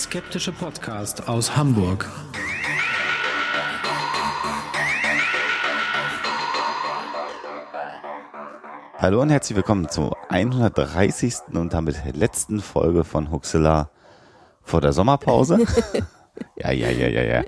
[0.00, 2.08] Skeptische Podcast aus Hamburg.
[8.96, 11.34] Hallo und herzlich willkommen zur 130.
[11.52, 13.90] und damit letzten Folge von Huxilla
[14.62, 15.66] vor der Sommerpause.
[16.56, 17.44] ja, ja, ja, ja, ja.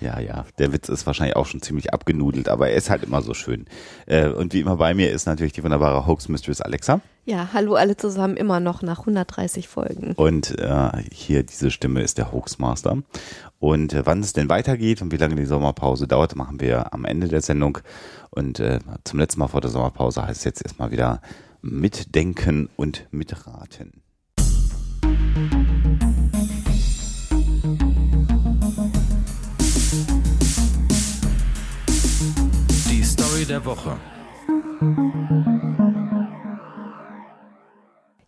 [0.00, 3.20] Ja, ja, der Witz ist wahrscheinlich auch schon ziemlich abgenudelt, aber er ist halt immer
[3.20, 3.66] so schön.
[4.06, 7.02] Äh, und wie immer bei mir ist natürlich die wunderbare Hoax Mistress Alexa.
[7.26, 10.14] Ja, hallo alle zusammen, immer noch nach 130 Folgen.
[10.14, 13.02] Und äh, hier diese Stimme ist der Hoaxmaster.
[13.58, 17.04] Und äh, wann es denn weitergeht und wie lange die Sommerpause dauert, machen wir am
[17.04, 17.78] Ende der Sendung.
[18.30, 21.20] Und äh, zum letzten Mal vor der Sommerpause heißt es jetzt erstmal wieder
[21.60, 24.02] mitdenken und mitraten.
[24.38, 25.59] Die
[33.50, 33.98] der Woche.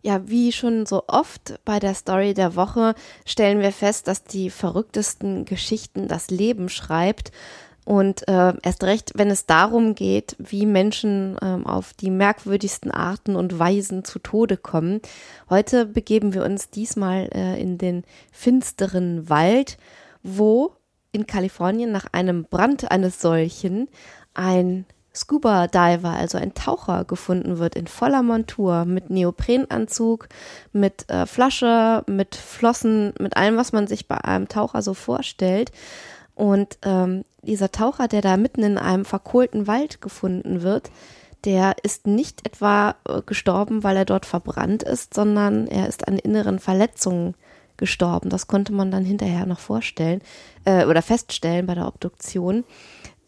[0.01, 2.93] Ja, wie schon so oft bei der Story der Woche
[3.25, 7.31] stellen wir fest, dass die verrücktesten Geschichten das Leben schreibt.
[7.85, 13.37] Und äh, erst recht, wenn es darum geht, wie Menschen ähm, auf die merkwürdigsten Arten
[13.37, 15.01] und Weisen zu Tode kommen.
[15.49, 19.77] Heute begeben wir uns diesmal äh, in den finsteren Wald,
[20.21, 20.75] wo
[21.13, 23.87] in Kalifornien nach einem Brand eines solchen
[24.33, 24.85] ein
[25.15, 30.27] Scuba Diver, also ein Taucher, gefunden wird in voller Montur mit Neoprenanzug,
[30.71, 35.71] mit äh, Flasche, mit Flossen, mit allem, was man sich bei einem Taucher so vorstellt.
[36.33, 40.89] Und ähm, dieser Taucher, der da mitten in einem verkohlten Wald gefunden wird,
[41.45, 46.17] der ist nicht etwa äh, gestorben, weil er dort verbrannt ist, sondern er ist an
[46.17, 47.35] inneren Verletzungen
[47.77, 48.29] gestorben.
[48.29, 50.21] Das konnte man dann hinterher noch vorstellen
[50.65, 52.63] äh, oder feststellen bei der Obduktion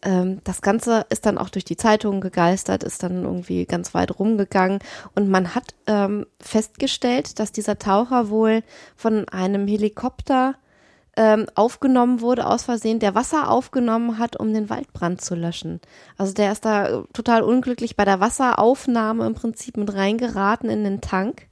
[0.06, 4.18] ähm, das Ganze ist dann auch durch die Zeitungen gegeistert, ist dann irgendwie ganz weit
[4.18, 4.78] rumgegangen
[5.16, 8.62] und man hat ähm, festgestellt, dass dieser Taucher wohl
[8.94, 10.54] von einem Helikopter
[11.16, 15.80] ähm, aufgenommen wurde, aus Versehen, der Wasser aufgenommen hat, um den Waldbrand zu löschen.
[16.16, 21.00] Also der ist da total unglücklich bei der Wasseraufnahme im Prinzip mit reingeraten in den
[21.00, 21.48] Tank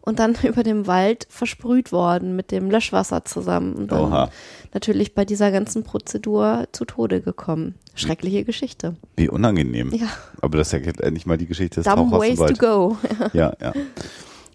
[0.00, 3.74] und dann über dem Wald versprüht worden mit dem Löschwasser zusammen.
[3.74, 4.30] Und dann Oha.
[4.72, 7.74] natürlich bei dieser ganzen Prozedur zu Tode gekommen.
[7.94, 8.96] Schreckliche Geschichte.
[9.16, 9.92] Wie unangenehm.
[9.92, 10.08] Ja.
[10.40, 12.96] Aber das erklärt endlich mal die Geschichte des Dumb ways to go.
[13.32, 13.72] Ja, ja.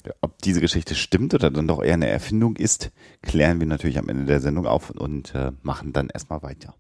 [0.06, 3.98] Ja, Ob diese Geschichte stimmt oder dann doch eher eine Erfindung ist, klären wir natürlich
[3.98, 6.76] am Ende der Sendung auf und äh, machen dann erstmal weiter.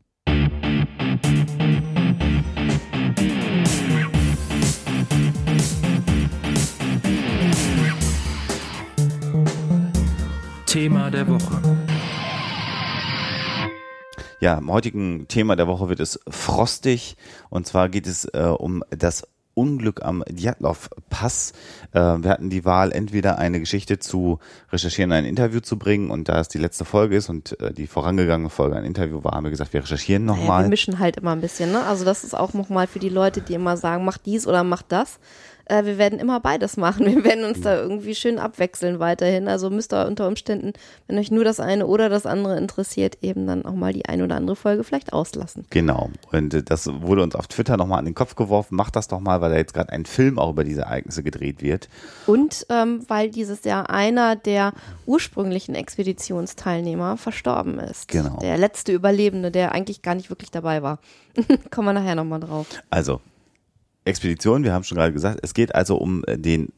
[10.73, 11.61] Thema der Woche.
[14.39, 17.15] Ja, im heutigen Thema der Woche wird es frostig
[17.51, 21.53] und zwar geht es äh, um das Unglück am Djatlov-Pass.
[21.91, 24.39] Äh, wir hatten die Wahl, entweder eine Geschichte zu
[24.71, 27.85] recherchieren, ein Interview zu bringen und da es die letzte Folge ist und äh, die
[27.85, 30.69] vorangegangene Folge ein Interview war, haben wir gesagt, wir recherchieren Naja, wir nochmal.
[30.69, 31.83] mischen halt immer ein bisschen, ne?
[31.83, 34.81] Also das ist auch nochmal für die Leute, die immer sagen, mach dies oder mach
[34.81, 35.19] das.
[35.65, 37.05] Äh, wir werden immer beides machen.
[37.13, 39.47] Wir werden uns da irgendwie schön abwechseln weiterhin.
[39.47, 40.73] Also müsst ihr unter Umständen,
[41.07, 44.23] wenn euch nur das eine oder das andere interessiert, eben dann auch mal die eine
[44.23, 45.65] oder andere Folge vielleicht auslassen.
[45.69, 46.09] Genau.
[46.31, 48.75] Und äh, das wurde uns auf Twitter nochmal an den Kopf geworfen.
[48.75, 51.61] Macht das doch mal, weil da jetzt gerade ein Film auch über diese Ereignisse gedreht
[51.61, 51.87] wird.
[52.25, 54.73] Und ähm, weil dieses Jahr einer der
[55.05, 58.07] ursprünglichen Expeditionsteilnehmer verstorben ist.
[58.07, 58.37] Genau.
[58.41, 60.99] Der letzte Überlebende, der eigentlich gar nicht wirklich dabei war.
[61.71, 62.67] Kommen wir nachher nochmal drauf.
[62.89, 63.21] Also,
[64.05, 66.69] Expedition, wir haben schon gerade gesagt, es geht also um äh, den,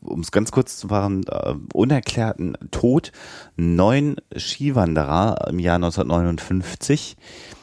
[0.00, 3.12] um es ganz kurz zu machen, äh, unerklärten Tod
[3.56, 7.16] neun Skiwanderer im Jahr 1959,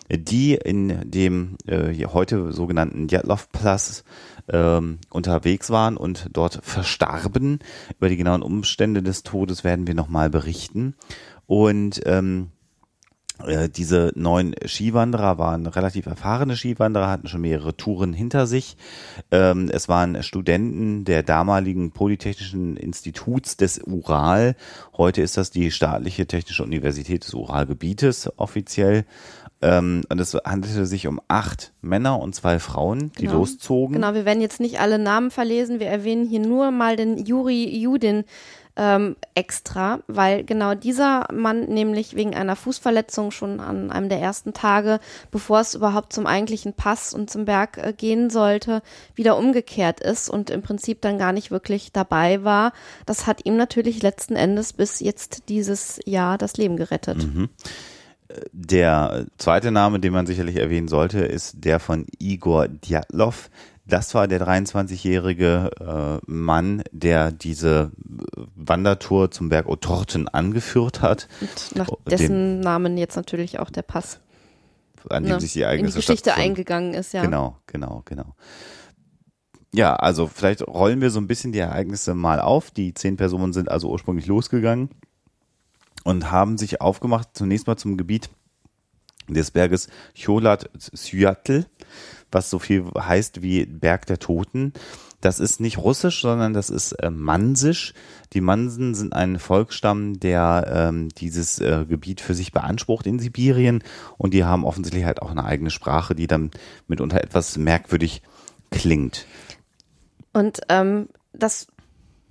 [0.09, 4.03] die in dem äh, heute sogenannten Djatlov-Pass
[4.49, 7.59] ähm, unterwegs waren und dort verstarben.
[7.97, 10.95] Über die genauen Umstände des Todes werden wir nochmal berichten.
[11.47, 12.51] Und ähm,
[13.45, 18.77] äh, diese neun Skiwanderer waren relativ erfahrene Skiwanderer, hatten schon mehrere Touren hinter sich.
[19.31, 24.55] Ähm, es waren Studenten der damaligen Polytechnischen Instituts des Ural.
[24.95, 29.05] Heute ist das die staatliche Technische Universität des Uralgebietes offiziell.
[29.61, 33.39] Ähm, und es handelte sich um acht Männer und zwei Frauen, die Genau.
[33.39, 33.93] loszogen.
[33.93, 35.79] Genau, wir werden jetzt nicht alle Namen verlesen.
[35.79, 38.25] Wir erwähnen hier nur mal den Juri Judin
[38.75, 44.53] ähm, extra, weil genau dieser Mann nämlich wegen einer Fußverletzung schon an einem der ersten
[44.53, 44.99] Tage,
[45.31, 48.81] bevor es überhaupt zum eigentlichen Pass und zum Berg äh, gehen sollte,
[49.15, 52.73] wieder umgekehrt ist und im Prinzip dann gar nicht wirklich dabei war.
[53.05, 57.23] Das hat ihm natürlich letzten Endes bis jetzt dieses Jahr das Leben gerettet.
[58.51, 63.49] Der zweite Name, den man sicherlich erwähnen sollte, ist der von Igor Djatlov.
[63.85, 67.91] Das war der 23-jährige äh, Mann, der diese
[68.55, 71.27] Wandertour zum Berg Otorten angeführt hat.
[71.41, 74.19] Und nach dessen den, Namen jetzt natürlich auch der Pass
[75.09, 77.23] an dem ne, sich die Ereignisse in die Geschichte eingegangen ist, ja.
[77.23, 78.35] Genau, genau, genau.
[79.73, 82.71] Ja, also vielleicht rollen wir so ein bisschen die Ereignisse mal auf.
[82.71, 84.89] Die zehn Personen sind also ursprünglich losgegangen
[86.03, 88.29] und haben sich aufgemacht zunächst mal zum Gebiet
[89.27, 89.87] des Berges
[90.21, 91.65] Cholat Syatl,
[92.33, 94.73] was so viel heißt wie Berg der Toten.
[95.21, 97.93] Das ist nicht russisch, sondern das ist äh, Mansisch.
[98.33, 103.83] Die Mansen sind ein Volksstamm, der ähm, dieses äh, Gebiet für sich beansprucht in Sibirien
[104.17, 106.51] und die haben offensichtlich halt auch eine eigene Sprache, die dann
[106.87, 108.21] mitunter etwas merkwürdig
[108.69, 109.25] klingt.
[110.33, 111.67] Und ähm, das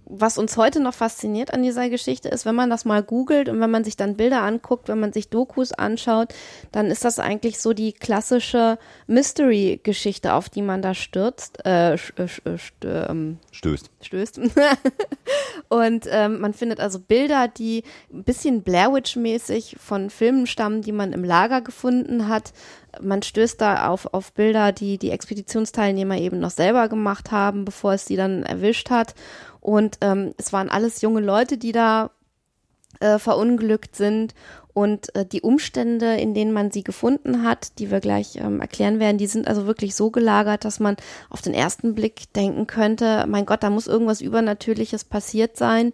[0.05, 3.61] was uns heute noch fasziniert an dieser Geschichte ist, wenn man das mal googelt und
[3.61, 6.35] wenn man sich dann Bilder anguckt, wenn man sich Dokus anschaut,
[6.71, 11.99] dann ist das eigentlich so die klassische Mystery-Geschichte, auf die man da stürzt, äh, äh,
[12.45, 13.91] äh, ähm, stößt.
[14.03, 14.41] Stößt.
[15.69, 20.93] und ähm, man findet also Bilder, die ein bisschen Blair Witch-mäßig von Filmen stammen, die
[20.93, 22.53] man im Lager gefunden hat.
[23.01, 27.95] Man stößt da auf, auf Bilder, die die Expeditionsteilnehmer eben noch selber gemacht haben, bevor
[27.95, 29.15] es sie dann erwischt hat.
[29.63, 32.11] Und ähm, es waren alles junge Leute, die da
[33.01, 34.35] äh, verunglückt sind.
[34.75, 38.99] Und äh, die Umstände, in denen man sie gefunden hat, die wir gleich ähm, erklären
[39.01, 40.97] werden, die sind also wirklich so gelagert, dass man
[41.31, 45.93] auf den ersten Blick denken könnte, mein Gott, da muss irgendwas Übernatürliches passiert sein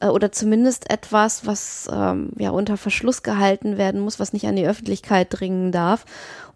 [0.00, 4.56] äh, oder zumindest etwas, was ähm, ja unter Verschluss gehalten werden muss, was nicht an
[4.56, 6.04] die Öffentlichkeit dringen darf.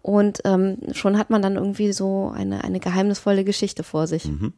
[0.03, 4.25] Und ähm, schon hat man dann irgendwie so eine, eine geheimnisvolle Geschichte vor sich.
[4.25, 4.53] Mhm.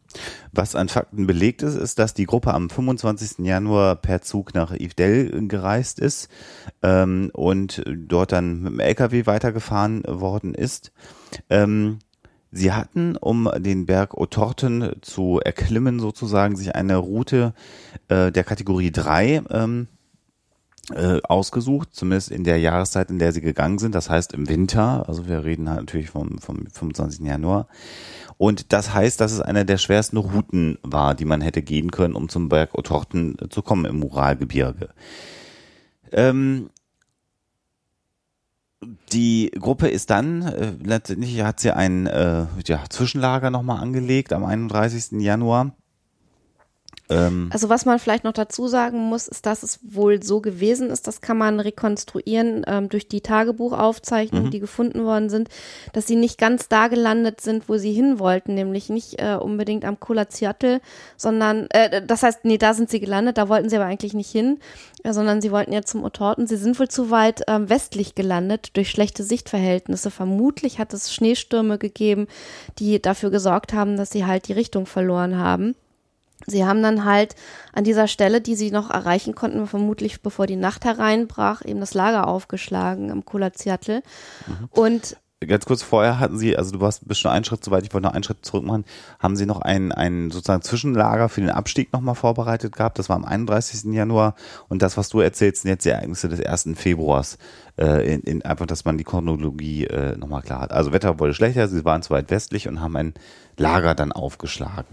[0.54, 3.46] Was an Fakten belegt ist, ist, dass die Gruppe am 25.
[3.46, 6.30] Januar per Zug nach Ivdel gereist ist
[6.82, 10.94] ähm, und dort dann mit dem LKW weitergefahren worden ist.
[11.50, 12.00] Ähm,
[12.56, 17.56] Sie hatten, um den Berg Otorten zu erklimmen, sozusagen, sich eine Route
[18.10, 19.88] äh, der Kategorie 3 ähm,
[20.92, 25.08] äh, ausgesucht, zumindest in der Jahreszeit, in der sie gegangen sind, das heißt im Winter,
[25.08, 27.26] also wir reden halt natürlich vom, vom 25.
[27.26, 27.68] Januar.
[28.38, 32.14] Und das heißt, dass es eine der schwersten Routen war, die man hätte gehen können,
[32.14, 34.90] um zum Berg Otorten zu kommen im Uralgebirge.
[36.12, 36.70] Ähm,
[39.12, 44.46] die Gruppe ist dann, äh, letztendlich hat sie ein äh, ja, Zwischenlager nochmal angelegt am
[44.46, 45.22] 31.
[45.22, 45.76] Januar
[47.14, 50.90] ähm, also was man vielleicht noch dazu sagen muss, ist, dass es wohl so gewesen
[50.90, 54.52] ist, das kann man rekonstruieren ähm, durch die Tagebuchaufzeichnungen, mhm.
[54.52, 55.50] die gefunden worden sind,
[55.94, 59.86] dass sie nicht ganz da gelandet sind, wo sie hin wollten, nämlich nicht äh, unbedingt
[59.86, 60.80] am Kolaziatl,
[61.18, 64.32] sondern, äh, das heißt, nee, da sind sie gelandet, da wollten sie aber eigentlich nicht
[64.32, 64.60] hin,
[65.04, 66.48] äh, sondern sie wollten ja zum Otorten.
[66.48, 70.12] Sie sind wohl zu weit ähm, westlich gelandet durch schlechte Sichtverhältnisse.
[70.12, 72.28] Vermutlich hat es Schneestürme gegeben,
[72.80, 75.76] die dafür gesorgt haben, dass sie halt die Richtung verloren haben.
[76.48, 77.36] Sie haben dann halt
[77.74, 81.94] an dieser Stelle, die sie noch erreichen konnten, vermutlich bevor die Nacht hereinbrach, eben das
[81.94, 84.02] Lager aufgeschlagen am Kulaziatl.
[84.48, 84.70] Mhm.
[84.72, 85.18] Und
[85.48, 87.94] ganz kurz vorher hatten Sie, also du warst bist schon einen Schritt zu weit, ich
[87.94, 88.86] wollte noch einen Schritt zurück machen,
[89.20, 93.00] haben Sie noch ein, ein sozusagen Zwischenlager für den Abstieg nochmal vorbereitet gehabt?
[93.00, 93.94] Das war am 31.
[93.94, 94.36] Januar
[94.70, 96.70] und das, was du erzählst, sind jetzt die Ereignisse des 1.
[96.76, 97.38] Februars.
[97.78, 100.72] Äh, in, in, einfach, dass man die Chronologie äh, nochmal klar hat.
[100.72, 103.14] Also Wetter wurde schlechter, sie waren zu weit westlich und haben ein
[103.58, 104.86] Lager dann aufgeschlagen.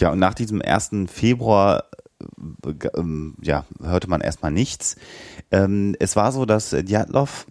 [0.00, 1.84] Ja, und nach diesem ersten Februar
[2.64, 4.96] äh, ähm, ja, hörte man erstmal nichts.
[5.50, 7.46] Ähm, es war so, dass Djatlov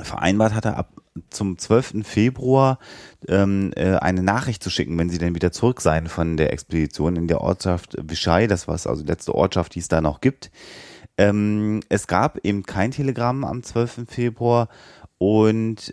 [0.00, 0.92] vereinbart hatte, ab
[1.30, 2.06] zum 12.
[2.06, 2.78] Februar
[3.26, 7.16] ähm, äh, eine Nachricht zu schicken, wenn sie denn wieder zurück seien von der Expedition
[7.16, 10.50] in der Ortschaft Vichai, das war also die letzte Ortschaft, die es da noch gibt.
[11.20, 14.04] Es gab eben kein Telegramm am 12.
[14.06, 14.68] Februar
[15.18, 15.92] und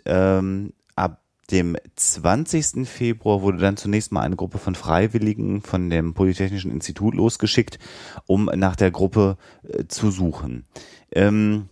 [1.46, 2.88] dem 20.
[2.88, 7.78] Februar wurde dann zunächst mal eine Gruppe von Freiwilligen von dem Polytechnischen Institut losgeschickt,
[8.26, 10.64] um nach der Gruppe äh, zu suchen.
[11.12, 11.68] Ähm,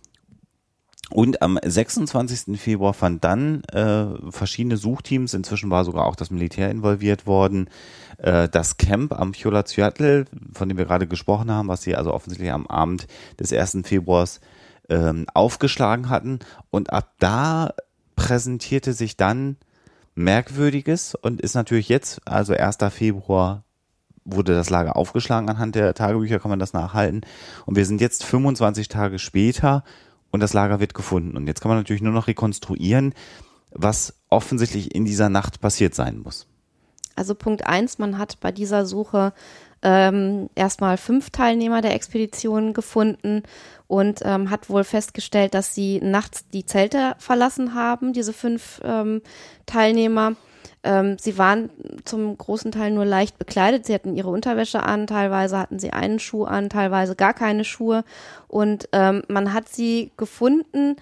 [1.11, 2.59] und am 26.
[2.59, 7.69] Februar fand dann äh, verschiedene Suchteams, inzwischen war sogar auch das Militär involviert worden,
[8.17, 12.51] äh, das Camp am Cholazyatl, von dem wir gerade gesprochen haben, was sie also offensichtlich
[12.51, 13.07] am Abend
[13.39, 13.79] des 1.
[13.83, 14.41] Februars
[14.89, 16.39] ähm, aufgeschlagen hatten.
[16.71, 17.73] Und ab da
[18.15, 19.57] präsentierte sich dann
[20.15, 22.77] Merkwürdiges und ist natürlich jetzt, also 1.
[22.89, 23.63] Februar,
[24.23, 27.21] wurde das Lager aufgeschlagen anhand der Tagebücher, kann man das nachhalten.
[27.65, 29.83] Und wir sind jetzt 25 Tage später
[30.31, 31.37] und das Lager wird gefunden.
[31.37, 33.13] Und jetzt kann man natürlich nur noch rekonstruieren,
[33.71, 36.47] was offensichtlich in dieser Nacht passiert sein muss.
[37.15, 39.31] Also Punkt eins, man hat bei dieser Suche
[39.85, 43.43] ähm, erstmal fünf Teilnehmer der Expedition gefunden
[43.85, 49.21] und ähm, hat wohl festgestellt, dass sie nachts die Zelte verlassen haben, diese fünf ähm,
[49.67, 50.33] Teilnehmer.
[50.83, 51.69] ähm, sie waren
[52.03, 53.85] zum großen Teil nur leicht bekleidet.
[53.85, 58.03] Sie hatten ihre Unterwäsche an, teilweise hatten sie einen Schuh an, teilweise gar keine Schuhe.
[58.47, 60.95] Und ähm, man hat sie gefunden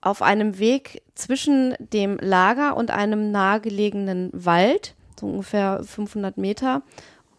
[0.00, 6.82] auf einem Weg zwischen dem Lager und einem nahegelegenen Wald, so ungefähr 500 Meter.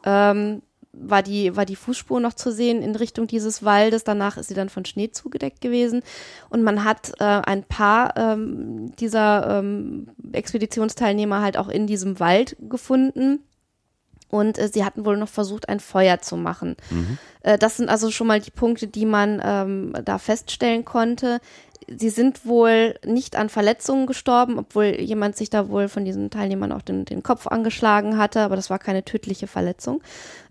[0.05, 0.61] Ähm,
[0.93, 4.03] war die, war die Fußspur noch zu sehen in Richtung dieses Waldes.
[4.03, 6.03] Danach ist sie dann von Schnee zugedeckt gewesen.
[6.49, 12.57] Und man hat äh, ein paar ähm, dieser ähm, Expeditionsteilnehmer halt auch in diesem Wald
[12.59, 13.39] gefunden.
[14.29, 16.75] Und äh, sie hatten wohl noch versucht, ein Feuer zu machen.
[16.89, 17.17] Mhm.
[17.41, 21.39] Äh, das sind also schon mal die Punkte, die man ähm, da feststellen konnte
[21.87, 26.71] sie sind wohl nicht an Verletzungen gestorben, obwohl jemand sich da wohl von diesen Teilnehmern
[26.71, 30.01] auch den, den Kopf angeschlagen hatte, aber das war keine tödliche Verletzung.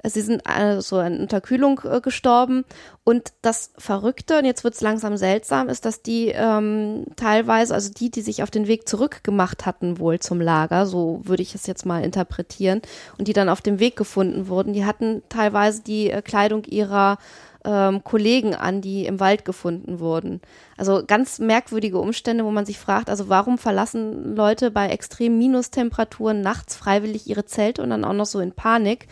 [0.04, 2.64] Sie sind also an Unterkühlung äh, gestorben.
[3.04, 7.92] Und das Verrückte, und jetzt wird es langsam seltsam, ist, dass die ähm, teilweise, also
[7.92, 11.66] die, die sich auf den Weg zurückgemacht hatten, wohl zum Lager, so würde ich es
[11.66, 12.80] jetzt mal interpretieren,
[13.18, 17.18] und die dann auf dem Weg gefunden wurden, die hatten teilweise die äh, Kleidung ihrer
[17.64, 20.40] ähm, Kollegen an, die im Wald gefunden wurden.
[20.76, 26.40] Also ganz merkwürdige Umstände, wo man sich fragt, also warum verlassen Leute bei extremen Minustemperaturen
[26.40, 29.08] nachts freiwillig ihre Zelte und dann auch noch so in Panik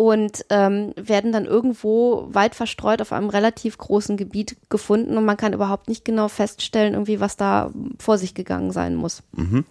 [0.00, 5.36] und ähm, werden dann irgendwo weit verstreut auf einem relativ großen Gebiet gefunden und man
[5.36, 9.22] kann überhaupt nicht genau feststellen, irgendwie, was da vor sich gegangen sein muss.
[9.36, 9.66] Mhm.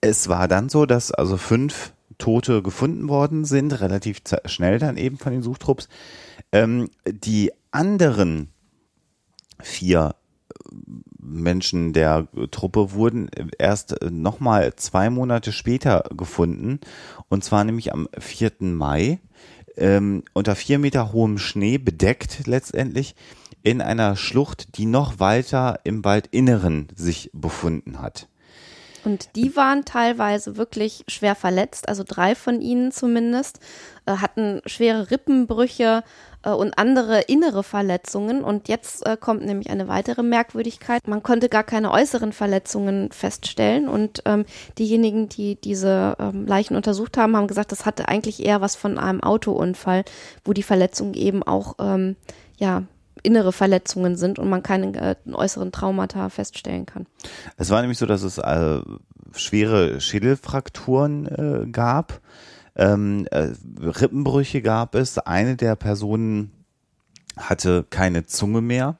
[0.00, 5.18] Es war dann so, dass also fünf Tote gefunden worden sind, relativ schnell dann eben
[5.18, 5.88] von den Suchtrupps.
[6.52, 8.48] Ähm, die anderen
[9.60, 10.74] vier äh,
[11.20, 16.80] Menschen der Truppe wurden erst nochmal zwei Monate später gefunden.
[17.28, 18.52] Und zwar nämlich am 4.
[18.60, 19.20] Mai.
[19.76, 23.14] Ähm, unter vier Meter hohem Schnee bedeckt letztendlich
[23.62, 28.28] in einer Schlucht, die noch weiter im Waldinneren sich befunden hat.
[29.04, 33.60] Und die waren teilweise wirklich schwer verletzt, also drei von ihnen zumindest,
[34.06, 36.02] äh, hatten schwere Rippenbrüche
[36.42, 38.42] äh, und andere innere Verletzungen.
[38.42, 41.06] Und jetzt äh, kommt nämlich eine weitere Merkwürdigkeit.
[41.06, 43.88] Man konnte gar keine äußeren Verletzungen feststellen.
[43.88, 44.44] Und ähm,
[44.78, 48.98] diejenigen, die diese ähm, Leichen untersucht haben, haben gesagt, das hatte eigentlich eher was von
[48.98, 50.04] einem Autounfall,
[50.44, 52.16] wo die Verletzungen eben auch ähm,
[52.56, 52.84] ja
[53.22, 57.06] innere Verletzungen sind und man keine äh, äußeren Traumata feststellen kann.
[57.56, 58.80] Es war nämlich so, dass es äh,
[59.32, 62.20] schwere Schädelfrakturen äh, gab,
[62.76, 63.48] ähm, äh,
[63.80, 65.18] Rippenbrüche gab es.
[65.18, 66.52] Eine der Personen
[67.36, 68.98] hatte keine Zunge mehr,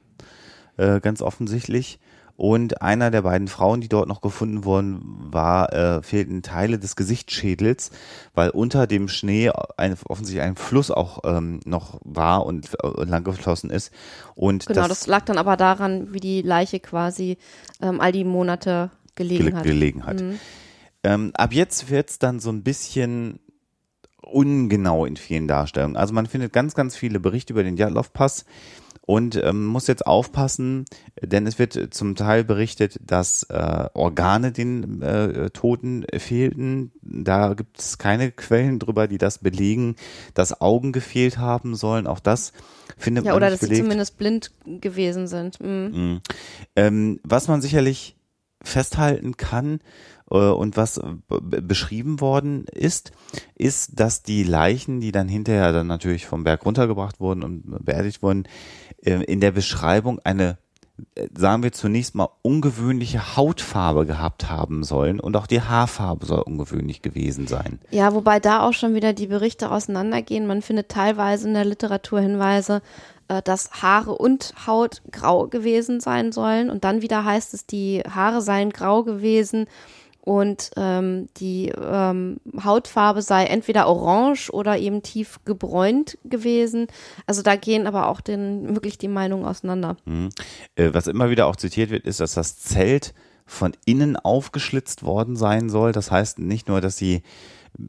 [0.77, 1.99] äh, ganz offensichtlich.
[2.39, 5.03] Und einer der beiden Frauen, die dort noch gefunden wurden,
[5.33, 7.91] war, äh, fehlten Teile des Gesichtsschädels,
[8.33, 13.25] weil unter dem Schnee ein, offensichtlich ein Fluss auch ähm, noch war und äh, lang
[13.25, 13.91] geflossen ist.
[14.37, 17.39] Und genau, das, das, lag dann aber daran, wie die Leiche quasi
[17.83, 19.65] ähm, all die Monate gelegen gele hat.
[19.65, 20.21] Gelegen hat.
[20.21, 20.39] Mhm.
[21.03, 23.41] Ähm, ab jetzt wird's dann so ein bisschen
[24.23, 25.97] ungenau in vielen Darstellungen.
[25.97, 28.45] Also man findet ganz, ganz viele Berichte über den Djatlov-Pass
[29.09, 30.85] und ähm, muss jetzt aufpassen,
[31.23, 36.93] denn es wird zum Teil berichtet, dass äh, Organe den äh, Toten fehlten.
[37.01, 39.97] Da gibt es keine Quellen drüber, die das belegen,
[40.35, 42.07] dass Augen gefehlt haben sollen.
[42.07, 42.53] Auch das
[42.99, 43.77] findet ja, man oder nicht dass belegt.
[43.77, 45.59] sie zumindest blind gewesen sind.
[45.59, 45.91] Mhm.
[45.95, 46.21] Mhm.
[46.77, 48.15] Ähm, was man sicherlich
[48.63, 49.81] festhalten kann
[50.29, 51.01] und was
[51.41, 53.13] beschrieben worden ist,
[53.55, 58.23] ist, dass die Leichen, die dann hinterher dann natürlich vom Berg runtergebracht wurden und beerdigt
[58.23, 58.45] wurden,
[59.03, 60.59] äh, in der Beschreibung eine
[61.15, 66.41] äh, sagen wir zunächst mal ungewöhnliche Hautfarbe gehabt haben sollen und auch die Haarfarbe soll
[66.41, 67.79] ungewöhnlich gewesen sein.
[67.91, 70.47] Ja, wobei da auch schon wieder die Berichte auseinandergehen.
[70.47, 72.83] Man findet teilweise in der Literatur Hinweise,
[73.29, 78.03] äh, dass Haare und Haut grau gewesen sein sollen und dann wieder heißt es, die
[78.03, 79.67] Haare seien grau gewesen
[80.29, 86.87] und ähm, die ähm, Hautfarbe sei entweder orange oder eben tief gebräunt gewesen.
[87.25, 89.97] Also da gehen aber auch den, wirklich die Meinungen auseinander.
[90.05, 90.29] Mhm.
[90.75, 93.15] Äh, was immer wieder auch zitiert wird, ist, dass das Zelt
[93.47, 95.93] von innen aufgeschlitzt worden sein soll.
[95.93, 97.23] Das heißt nicht nur, dass sie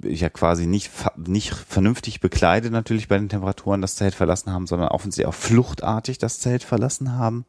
[0.02, 4.88] ja quasi nicht, nicht vernünftig bekleidet natürlich bei den Temperaturen das Zelt verlassen haben, sondern
[4.88, 7.44] offensichtlich auch fluchtartig das Zelt verlassen haben.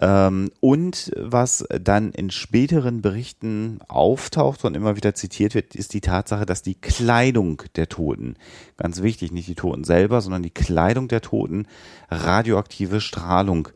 [0.00, 6.00] Ähm, und was dann in späteren Berichten auftaucht und immer wieder zitiert wird, ist die
[6.00, 8.36] Tatsache, dass die Kleidung der Toten,
[8.76, 11.66] ganz wichtig, nicht die Toten selber, sondern die Kleidung der Toten
[12.10, 13.68] radioaktive Strahlung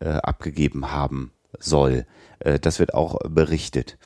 [0.00, 2.06] äh, abgegeben haben soll.
[2.40, 3.96] Äh, das wird auch berichtet.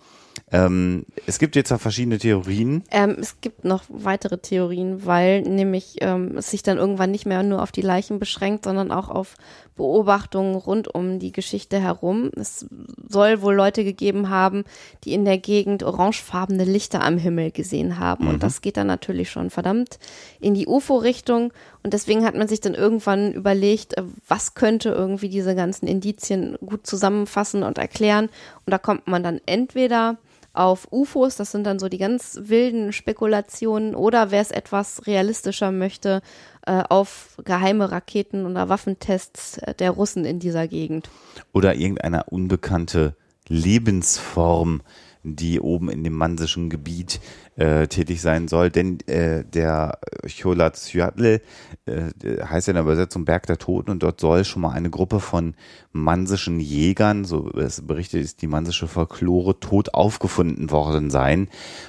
[0.50, 2.85] Ähm, es gibt jetzt auch verschiedene Theorien.
[2.90, 7.42] Ähm, es gibt noch weitere Theorien, weil nämlich ähm, es sich dann irgendwann nicht mehr
[7.42, 9.37] nur auf die Leichen beschränkt, sondern auch auf
[9.76, 12.31] Beobachtungen rund um die Geschichte herum.
[12.37, 12.66] Es
[13.09, 14.64] soll wohl Leute gegeben haben,
[15.02, 18.28] die in der Gegend orangefarbene Lichter am Himmel gesehen haben.
[18.28, 19.99] Und das geht dann natürlich schon verdammt
[20.40, 21.52] in die UFO-Richtung.
[21.83, 26.57] Und deswegen hat man sich dann irgendwann überlegt, äh, was könnte irgendwie diese ganzen Indizien
[26.64, 28.26] gut zusammenfassen und erklären.
[28.66, 30.19] Und da kommt man dann entweder
[30.54, 35.73] auf UFOs, das sind dann so die ganz wilden Spekulationen, oder wer es etwas realistischer
[35.73, 36.23] möchte,
[36.66, 41.11] äh, auf geheime Raketen oder Waffentests äh, der Russen in dieser Gegend.
[41.52, 43.16] Oder irgendeine unbekannte
[43.49, 44.80] Lebensform,
[45.25, 47.21] die oben in dem mansischen Gebiet
[47.57, 48.71] äh, tätig sein soll.
[48.71, 51.40] Denn äh, der Cholatsyatl
[51.87, 54.73] äh, der heißt ja in der Übersetzung Berg der Toten und dort soll schon mal
[54.73, 55.54] eine Gruppe von
[55.93, 61.49] mansischen Jägern, so es berichtet ist die mansische Folklore, tot aufgefunden worden sein.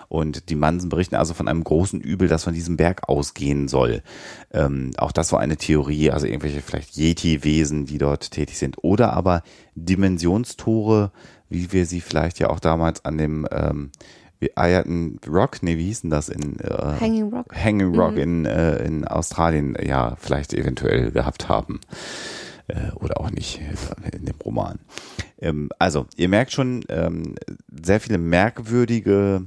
[0.10, 4.04] Und die Mansen berichten also von einem großen Übel, das von diesem Berg ausgehen soll.
[4.52, 8.78] Ähm, auch das war eine Theorie, also irgendwelche vielleicht Yeti-Wesen, die dort tätig sind.
[8.84, 9.44] Oder aber
[9.76, 11.12] Dimensionstore,
[11.50, 13.92] wie wir sie vielleicht ja auch damals an dem ähm,
[14.40, 17.56] wie Eierton Rock, nee, wie hieß denn das in äh, Hanging Rock.
[17.56, 21.80] Hanging Rock in, äh, in Australien ja vielleicht eventuell gehabt haben.
[22.68, 24.80] Äh, oder auch nicht äh, in dem Roman.
[25.40, 27.36] Ähm, also, ihr merkt schon, ähm,
[27.70, 29.46] sehr viele merkwürdige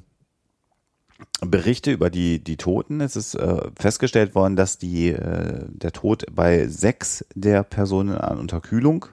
[1.41, 3.01] Berichte über die, die Toten.
[3.01, 8.39] Es ist äh, festgestellt worden, dass die, äh, der Tod bei sechs der Personen an
[8.39, 9.07] Unterkühlung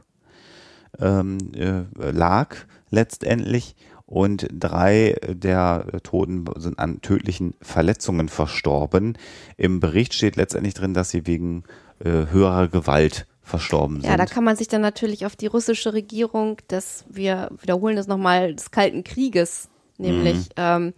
[1.00, 2.56] ähm, äh, lag
[2.90, 3.76] letztendlich
[4.06, 9.18] und drei der Toten sind an tödlichen Verletzungen verstorben.
[9.58, 11.64] Im Bericht steht letztendlich drin, dass sie wegen
[12.00, 14.10] äh, höherer Gewalt verstorben sind.
[14.10, 18.08] Ja, da kann man sich dann natürlich auf die russische Regierung des, wir wiederholen das
[18.08, 20.50] nochmal, des Kalten Krieges nämlich Mhm.
[20.58, 20.94] ähm,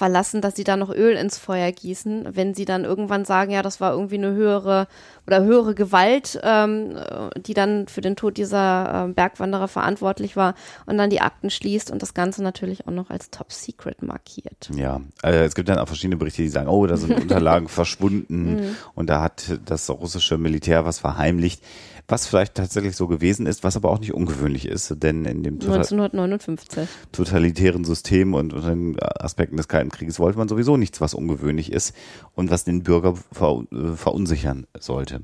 [0.00, 3.60] verlassen, dass sie da noch Öl ins Feuer gießen, wenn sie dann irgendwann sagen, ja,
[3.60, 4.86] das war irgendwie eine höhere
[5.26, 10.54] oder höhere Gewalt, ähm, äh, die dann für den Tod dieser ähm, Bergwanderer verantwortlich war
[10.86, 14.70] und dann die Akten schließt und das Ganze natürlich auch noch als Top Secret markiert.
[14.74, 18.74] Ja, äh, es gibt dann auch verschiedene Berichte, die sagen, oh, da sind Unterlagen verschwunden
[18.94, 21.62] und da hat das russische Militär was verheimlicht,
[22.10, 25.60] was vielleicht tatsächlich so gewesen ist, was aber auch nicht ungewöhnlich ist, denn in dem
[25.60, 26.88] total 1959.
[27.12, 31.72] totalitären System und unter den Aspekten des Kalten Krieges wollte man sowieso nichts, was ungewöhnlich
[31.72, 31.94] ist
[32.34, 35.22] und was den Bürger ver äh, verunsichern sollte.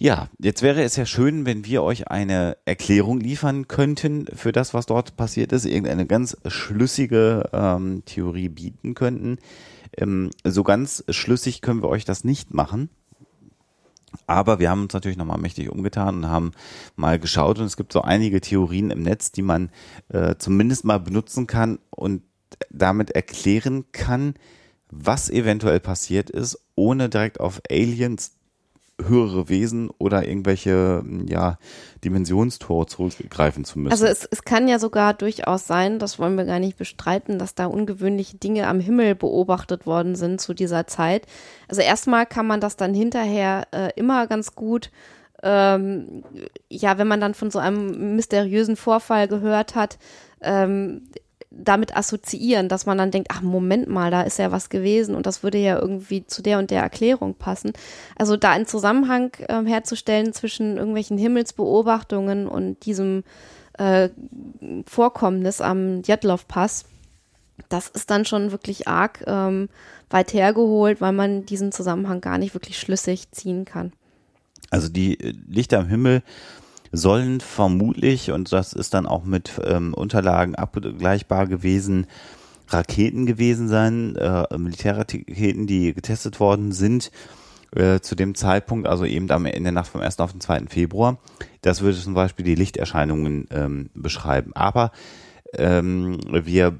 [0.00, 4.72] Ja, jetzt wäre es ja schön, wenn wir euch eine Erklärung liefern könnten für das,
[4.72, 9.38] was dort passiert ist, irgendeine ganz schlüssige ähm, Theorie bieten könnten.
[9.96, 12.90] Ähm, so ganz schlüssig können wir euch das nicht machen.
[14.28, 16.52] Aber wir haben uns natürlich nochmal mächtig umgetan und haben
[16.94, 19.70] mal geschaut und es gibt so einige Theorien im Netz, die man
[20.10, 22.22] äh, zumindest mal benutzen kann und
[22.70, 24.34] damit erklären kann,
[24.90, 28.32] was eventuell passiert ist, ohne direkt auf Aliens,
[29.00, 31.58] höhere Wesen oder irgendwelche ja,
[32.04, 33.92] Dimensionstore zurückgreifen zu müssen.
[33.92, 37.54] Also es, es kann ja sogar durchaus sein, das wollen wir gar nicht bestreiten, dass
[37.54, 41.26] da ungewöhnliche Dinge am Himmel beobachtet worden sind zu dieser Zeit.
[41.68, 44.90] Also erstmal kann man das dann hinterher äh, immer ganz gut,
[45.44, 46.24] ähm,
[46.68, 49.98] ja, wenn man dann von so einem mysteriösen Vorfall gehört hat,
[50.40, 51.08] ähm,
[51.58, 55.26] damit assoziieren, dass man dann denkt, ach Moment mal, da ist ja was gewesen und
[55.26, 57.72] das würde ja irgendwie zu der und der Erklärung passen.
[58.16, 63.24] Also da einen Zusammenhang ähm, herzustellen zwischen irgendwelchen Himmelsbeobachtungen und diesem
[63.78, 64.08] äh,
[64.86, 66.84] Vorkommnis am Djatlov-Pass,
[67.68, 69.68] das ist dann schon wirklich arg ähm,
[70.10, 73.92] weit hergeholt, weil man diesen Zusammenhang gar nicht wirklich schlüssig ziehen kann.
[74.70, 76.22] Also die äh, Lichter am Himmel
[76.92, 82.06] sollen vermutlich, und das ist dann auch mit ähm, Unterlagen abgleichbar gewesen,
[82.68, 87.10] Raketen gewesen sein, äh, Militärraketen, die getestet worden sind
[87.74, 90.18] äh, zu dem Zeitpunkt, also eben am in der Nacht vom 1.
[90.20, 90.66] auf den 2.
[90.68, 91.18] Februar.
[91.62, 94.52] Das würde zum Beispiel die Lichterscheinungen ähm, beschreiben.
[94.54, 94.92] Aber
[95.54, 96.76] ähm, wir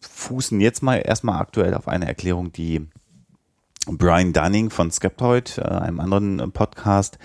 [0.00, 2.86] fußen jetzt mal erstmal aktuell auf eine Erklärung, die
[3.86, 7.18] Brian Dunning von Skeptoid, äh, einem anderen äh, Podcast,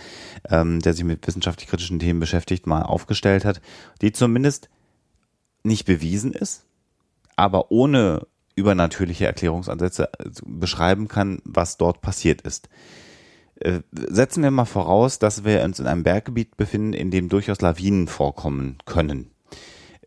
[0.50, 3.62] ähm, der sich mit wissenschaftlich-kritischen Themen beschäftigt, mal aufgestellt hat,
[4.02, 4.70] die zumindest
[5.64, 6.66] nicht bewiesen ist,
[7.36, 12.70] aber ohne übernatürliche Erklärungsansätze äh, beschreiben kann, was dort passiert ist.
[13.92, 18.08] Setzen wir mal voraus, dass wir uns in einem Berggebiet befinden, in dem durchaus Lawinen
[18.08, 19.32] vorkommen können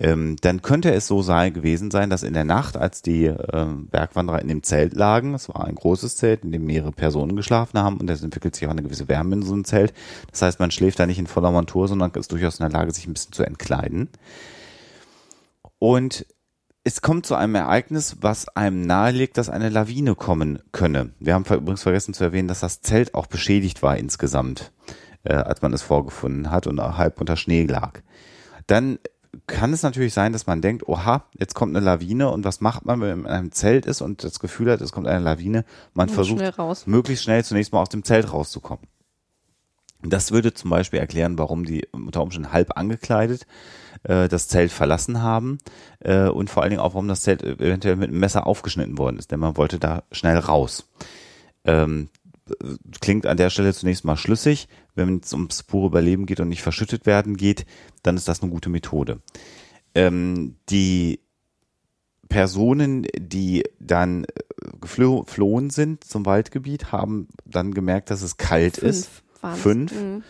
[0.03, 3.87] ähm, dann könnte es so sein gewesen sein, dass in der Nacht, als die ähm,
[3.89, 7.79] Bergwanderer in dem Zelt lagen, es war ein großes Zelt, in dem mehrere Personen geschlafen
[7.79, 9.93] haben und es entwickelt sich auch eine gewisse Wärme in so einem Zelt.
[10.31, 12.93] Das heißt, man schläft da nicht in voller Montur, sondern ist durchaus in der Lage,
[12.93, 14.09] sich ein bisschen zu entkleiden.
[15.79, 16.25] Und
[16.83, 21.11] es kommt zu einem Ereignis, was einem nahelegt, dass eine Lawine kommen könne.
[21.21, 24.73] Wir haben übrigens vergessen zu erwähnen, dass das Zelt auch beschädigt war insgesamt,
[25.25, 28.01] äh, als man es vorgefunden hat und halb unter Schnee lag.
[28.67, 28.99] Dann
[29.47, 32.85] kann es natürlich sein, dass man denkt, oha, jetzt kommt eine Lawine und was macht
[32.85, 35.65] man, wenn man in einem Zelt ist und das Gefühl hat, es kommt eine Lawine?
[35.95, 38.87] Man Und versucht schnell möglichst schnell zunächst mal aus dem Zelt rauszukommen.
[40.03, 43.47] Das würde zum Beispiel erklären, warum die unter Umständen halb angekleidet
[44.03, 45.59] äh, das Zelt verlassen haben
[46.01, 49.19] äh, und vor allen Dingen auch, warum das Zelt eventuell mit einem Messer aufgeschnitten worden
[49.19, 50.89] ist, denn man wollte da schnell raus.
[51.65, 52.20] Ähm, äh,
[53.01, 54.69] klingt an der Stelle zunächst mal schlüssig.
[54.95, 57.67] Wenn es ums pure Überleben geht und nicht verschüttet werden geht,
[58.03, 59.21] dann ist das eine gute Methode.
[59.95, 61.21] Ähm, die
[62.29, 64.29] Personen, die dann äh,
[64.81, 69.07] geflo- geflohen sind zum Waldgebiet, haben dann gemerkt, dass es kalt ist.
[69.07, 69.61] Fünf waren's.
[69.61, 69.93] Fünf.
[69.93, 70.23] Mhm.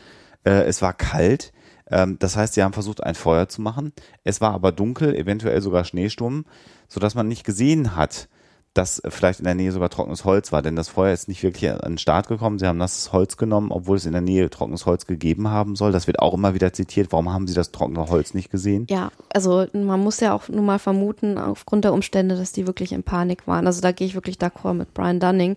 [0.45, 1.53] Äh, es war kalt.
[1.91, 3.93] Ähm, das heißt, sie haben versucht, ein Feuer zu machen.
[4.25, 6.47] Es war aber dunkel, eventuell sogar Schneesturm,
[6.89, 8.29] sodass man nicht gesehen hat,
[8.75, 10.63] dass vielleicht in der Nähe sogar trockenes Holz war.
[10.63, 12.59] Denn das Feuer ist nicht wirklich an den Start gekommen.
[12.59, 15.91] Sie haben nasses Holz genommen, obwohl es in der Nähe trockenes Holz gegeben haben soll.
[15.91, 17.11] Das wird auch immer wieder zitiert.
[17.11, 18.87] Warum haben sie das trockene Holz nicht gesehen?
[18.89, 22.93] Ja, also man muss ja auch nur mal vermuten, aufgrund der Umstände, dass die wirklich
[22.93, 23.67] in Panik waren.
[23.67, 25.57] Also da gehe ich wirklich d'accord mit Brian Dunning,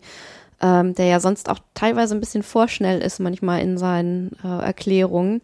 [0.60, 5.41] ähm, der ja sonst auch teilweise ein bisschen vorschnell ist manchmal in seinen äh, Erklärungen.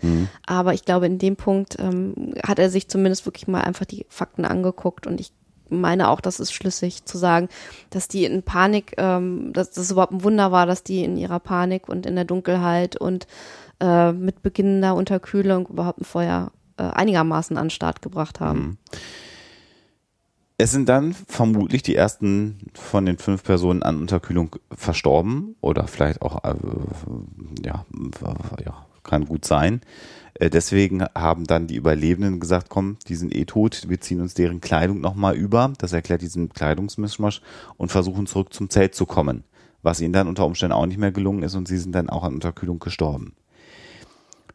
[0.48, 4.08] Aber ich glaube, in dem Punkt ähm, hat er sich zumindest wirklich mal einfach die
[4.10, 5.34] Fakten angeguckt und ich
[5.70, 7.50] meine auch, das ist schlüssig zu sagen,
[7.90, 11.40] dass die in Panik, ähm, dass das überhaupt ein Wunder war, dass die in ihrer
[11.40, 13.28] Panik und in der Dunkelheit und
[13.80, 18.78] äh, mit beginnender Unterkühlung überhaupt ein Feuer äh, einigermaßen an den Start gebracht haben.
[20.58, 26.22] Es sind dann vermutlich die ersten von den fünf Personen an Unterkühlung verstorben oder vielleicht
[26.22, 26.56] auch, äh,
[27.64, 27.86] ja,
[28.66, 29.82] ja, kann gut sein.
[30.36, 34.34] Äh, deswegen haben dann die Überlebenden gesagt, komm, die sind eh tot, wir ziehen uns
[34.34, 35.74] deren Kleidung nochmal über.
[35.78, 37.42] Das erklärt diesen Kleidungsmischmasch
[37.78, 39.44] und versuchen zurück zum Zelt zu kommen.
[39.82, 42.24] Was ihnen dann unter Umständen auch nicht mehr gelungen ist und sie sind dann auch
[42.24, 43.34] an Unterkühlung gestorben.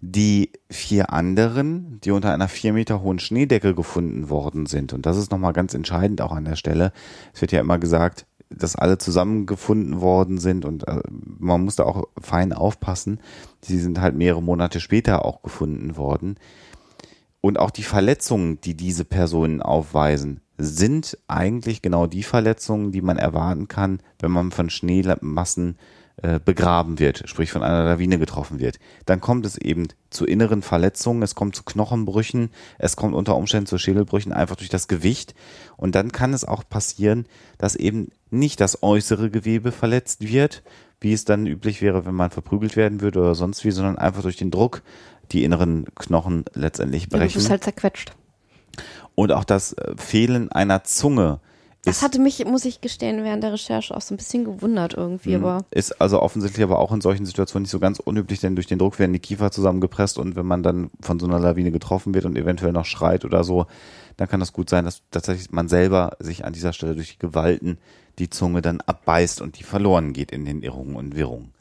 [0.01, 5.17] Die vier anderen, die unter einer vier Meter hohen Schneedecke gefunden worden sind, und das
[5.17, 6.93] ist nochmal ganz entscheidend auch an der Stelle,
[7.33, 8.27] es wird ja immer gesagt,
[8.59, 13.21] dass alle zusammengefunden worden sind und äh, man muss da auch fein aufpassen.
[13.61, 16.37] Sie sind halt mehrere Monate später auch gefunden worden.
[17.40, 23.19] Und auch die Verletzungen, die diese Personen aufweisen, sind eigentlich genau die Verletzungen, die man
[23.19, 26.04] erwarten kann, wenn man von Schneemassen äh,
[26.44, 28.79] begraben wird, sprich von einer Lawine getroffen wird.
[29.05, 33.66] Dann kommt es eben zu inneren Verletzungen, es kommt zu Knochenbrüchen, es kommt unter Umständen
[33.66, 35.35] zu Schädelbrüchen einfach durch das Gewicht.
[35.77, 37.27] Und dann kann es auch passieren,
[37.59, 40.62] dass eben nicht das äußere Gewebe verletzt wird,
[41.00, 44.22] wie es dann üblich wäre, wenn man verprügelt werden würde oder sonst wie, sondern einfach
[44.22, 44.83] durch den Druck
[45.33, 47.35] die inneren Knochen letztendlich Ja, du brechen.
[47.35, 48.12] bist halt zerquetscht.
[49.14, 51.40] Und auch das äh, Fehlen einer Zunge
[51.85, 55.37] Das hatte mich, muss ich gestehen, während der Recherche auch so ein bisschen gewundert irgendwie,
[55.37, 55.44] Mhm.
[55.44, 58.66] aber ist also offensichtlich aber auch in solchen Situationen nicht so ganz unüblich, denn durch
[58.66, 62.14] den Druck werden die Kiefer zusammengepresst und wenn man dann von so einer Lawine getroffen
[62.14, 63.66] wird und eventuell noch schreit oder so,
[64.16, 67.18] dann kann das gut sein, dass tatsächlich man selber sich an dieser Stelle durch die
[67.18, 67.79] Gewalten
[68.18, 71.53] die Zunge dann abbeißt und die verloren geht in den Irrungen und Wirrungen.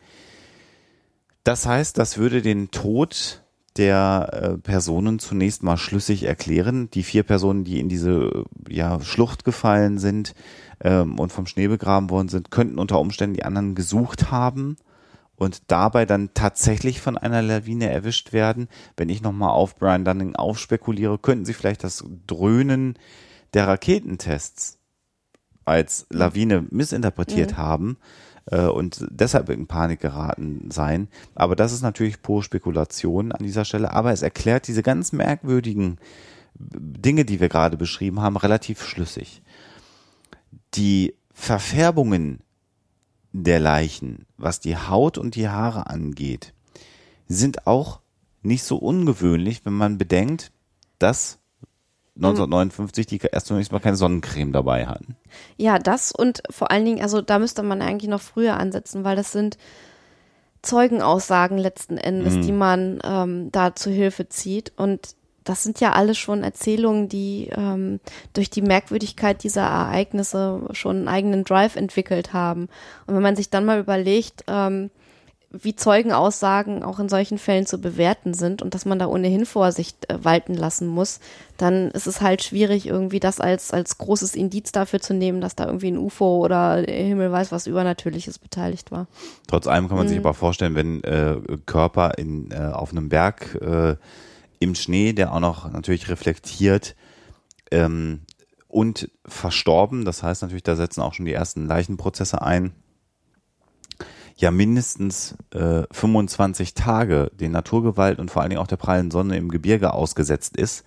[1.44, 3.43] Das heißt, das würde den Tod
[3.78, 6.90] der äh, Personen zunächst mal schlüssig erklären.
[6.92, 10.36] Die vier Personen, die in diese ja, Schlucht gefallen sind
[10.82, 14.78] ähm, und vom Schnee begraben worden sind, könnten unter Umständen die anderen gesucht haben
[15.36, 18.68] und dabei dann tatsächlich von einer Lawine erwischt werden.
[18.96, 22.98] Wenn ich nochmal auf Brian Dunning aufspekuliere, könnten sie vielleicht das Dröhnen
[23.54, 24.78] der Raketentests
[25.66, 27.98] als Lawine missinterpretiert haben
[28.46, 31.08] äh, und deshalb in Panik geraten sein.
[31.36, 33.92] Aber das ist natürlich pure Spekulation an dieser Stelle.
[33.92, 35.98] Aber es erklärt diese ganz merkwürdigen
[36.56, 39.42] Dinge, die wir gerade beschrieben haben, relativ schlüssig.
[40.76, 42.42] Die Verfärbungen
[43.32, 46.54] der Leichen, was die Haut und die Haare angeht,
[47.28, 48.02] sind auch
[48.44, 50.52] nicht so ungewöhnlich, wenn man bedenkt,
[51.00, 51.40] dass
[52.16, 55.16] 1959 die erst zunächst mal keine Sonnencreme dabei hatten.
[55.58, 59.16] ja, das und vor allen Dingen, also da müsste man eigentlich noch früher ansetzen, weil
[59.16, 59.58] das sind
[60.62, 62.42] Zeugenaussagen letzten Endes, Mhm.
[62.42, 67.50] die man ähm, da zu Hilfe zieht und das sind ja alles schon Erzählungen, die
[67.54, 68.00] ähm,
[68.32, 72.70] durch die Merkwürdigkeit dieser Ereignisse schon einen eigenen Drive entwickelt haben.
[73.08, 74.90] Und wenn man sich dann mal überlegt, ähm,
[75.54, 80.10] wie Zeugenaussagen auch in solchen Fällen zu bewerten sind und dass man da ohnehin Vorsicht
[80.10, 81.20] äh, walten lassen muss,
[81.58, 85.56] dann ist es halt schwierig, irgendwie das als, als großes Indiz dafür zu nehmen, dass
[85.56, 89.06] da irgendwie ein UFO oder der Himmel weiß was Übernatürliches beteiligt war.
[89.48, 91.38] Trotz allem kann man sich aber vorstellen, wenn äh,
[91.68, 93.96] Körper in, äh, auf einem Berg äh,
[94.60, 96.96] im Schnee, der auch noch natürlich reflektiert,
[97.70, 98.22] ähm,
[98.68, 100.04] und verstorben.
[100.04, 102.74] Das heißt natürlich, da setzen auch schon die ersten Leichenprozesse ein.
[104.36, 109.38] Ja, mindestens äh, 25 Tage den Naturgewalt und vor allen Dingen auch der prallen Sonne
[109.38, 110.84] im Gebirge ausgesetzt ist,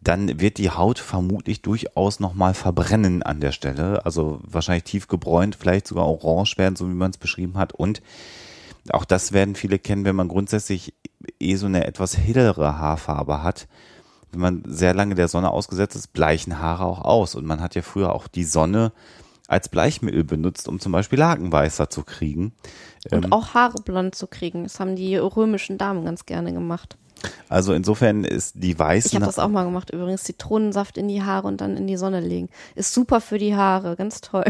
[0.00, 4.04] dann wird die Haut vermutlich durchaus nochmal verbrennen an der Stelle.
[4.06, 7.74] Also wahrscheinlich tief gebräunt, vielleicht sogar orange werden, so wie man es beschrieben hat.
[7.74, 8.00] Und
[8.90, 10.94] auch das werden viele kennen, wenn man grundsätzlich
[11.38, 13.68] eh so eine etwas hellere Haarfarbe hat.
[14.32, 17.34] Wenn man sehr lange der Sonne ausgesetzt ist, bleichen Haare auch aus.
[17.34, 18.92] Und man hat ja früher auch die Sonne
[19.50, 22.52] als Bleichmittel benutzt, um zum Beispiel Lakenweißer zu kriegen.
[23.10, 24.62] Und Ähm, auch Haare blond zu kriegen.
[24.62, 26.96] Das haben die römischen Damen ganz gerne gemacht.
[27.48, 30.22] Also insofern ist die Ich weißen habe das auch mal gemacht übrigens.
[30.22, 32.48] Zitronensaft in die Haare und dann in die Sonne legen.
[32.76, 34.44] Ist super für die Haare, ganz toll.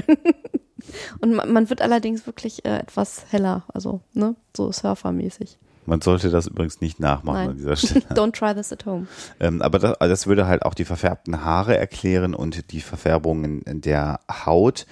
[1.20, 5.58] und man, man wird allerdings wirklich äh, etwas heller, also ne, so surfermäßig.
[5.90, 7.48] Man sollte das übrigens nicht nachmachen Nein.
[7.48, 8.04] an dieser Stelle.
[8.10, 9.08] Don't try this at home.
[9.40, 13.80] ähm, aber das, das würde halt auch die verfärbten Haare erklären und die Verfärbungen in
[13.80, 14.86] der Haut.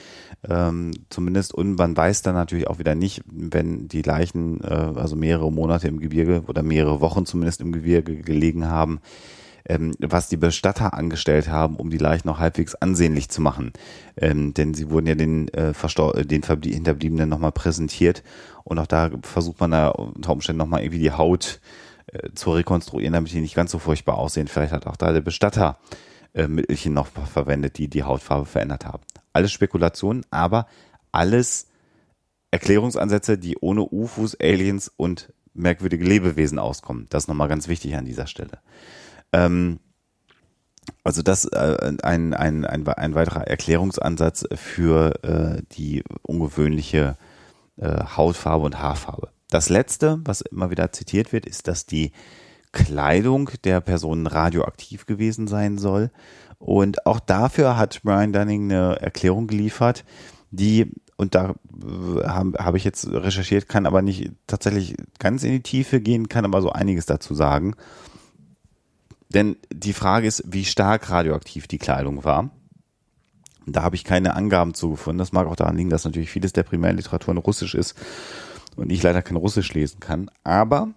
[0.49, 5.15] Ähm, zumindest und man weiß dann natürlich auch wieder nicht, wenn die Leichen äh, also
[5.15, 8.99] mehrere Monate im Gebirge oder mehrere Wochen zumindest im Gebirge gelegen haben,
[9.67, 13.73] ähm, was die Bestatter angestellt haben, um die Leichen noch halbwegs ansehnlich zu machen.
[14.17, 18.23] Ähm, denn sie wurden ja den, äh, äh, den Hinterbliebenen nochmal präsentiert
[18.65, 21.61] und auch da versucht man da unter Umständen nochmal irgendwie die Haut
[22.13, 24.49] äh, zu rekonstruieren, damit die nicht ganz so furchtbar aussehen.
[24.49, 25.79] Vielleicht hat auch da der Bestatter
[26.35, 29.03] äh, Mittelchen noch verwendet, die die Hautfarbe verändert haben.
[29.33, 30.67] Alles Spekulationen, aber
[31.13, 31.69] alles
[32.51, 37.07] Erklärungsansätze, die ohne UFOs, Aliens und merkwürdige Lebewesen auskommen.
[37.11, 38.59] Das ist nochmal ganz wichtig an dieser Stelle.
[39.33, 39.81] Ähm,
[41.05, 47.17] also das äh, ein, ein, ein, ein weiterer Erklärungsansatz für äh, die ungewöhnliche
[47.77, 49.29] äh, Hautfarbe und Haarfarbe.
[49.51, 52.13] Das letzte, was immer wieder zitiert wird, ist, dass die
[52.73, 56.11] Kleidung der Personen radioaktiv gewesen sein soll.
[56.59, 60.05] Und auch dafür hat Brian Dunning eine Erklärung geliefert,
[60.51, 65.53] die, und da äh, habe hab ich jetzt recherchiert, kann aber nicht tatsächlich ganz in
[65.53, 67.75] die Tiefe gehen, kann aber so einiges dazu sagen.
[69.29, 72.51] Denn die Frage ist, wie stark radioaktiv die Kleidung war.
[73.67, 75.19] Da habe ich keine Angaben zu gefunden.
[75.19, 77.95] Das mag auch daran liegen, dass natürlich vieles der Primärliteratur in Russisch ist
[78.77, 80.31] und ich leider kein Russisch lesen kann.
[80.45, 80.89] Aber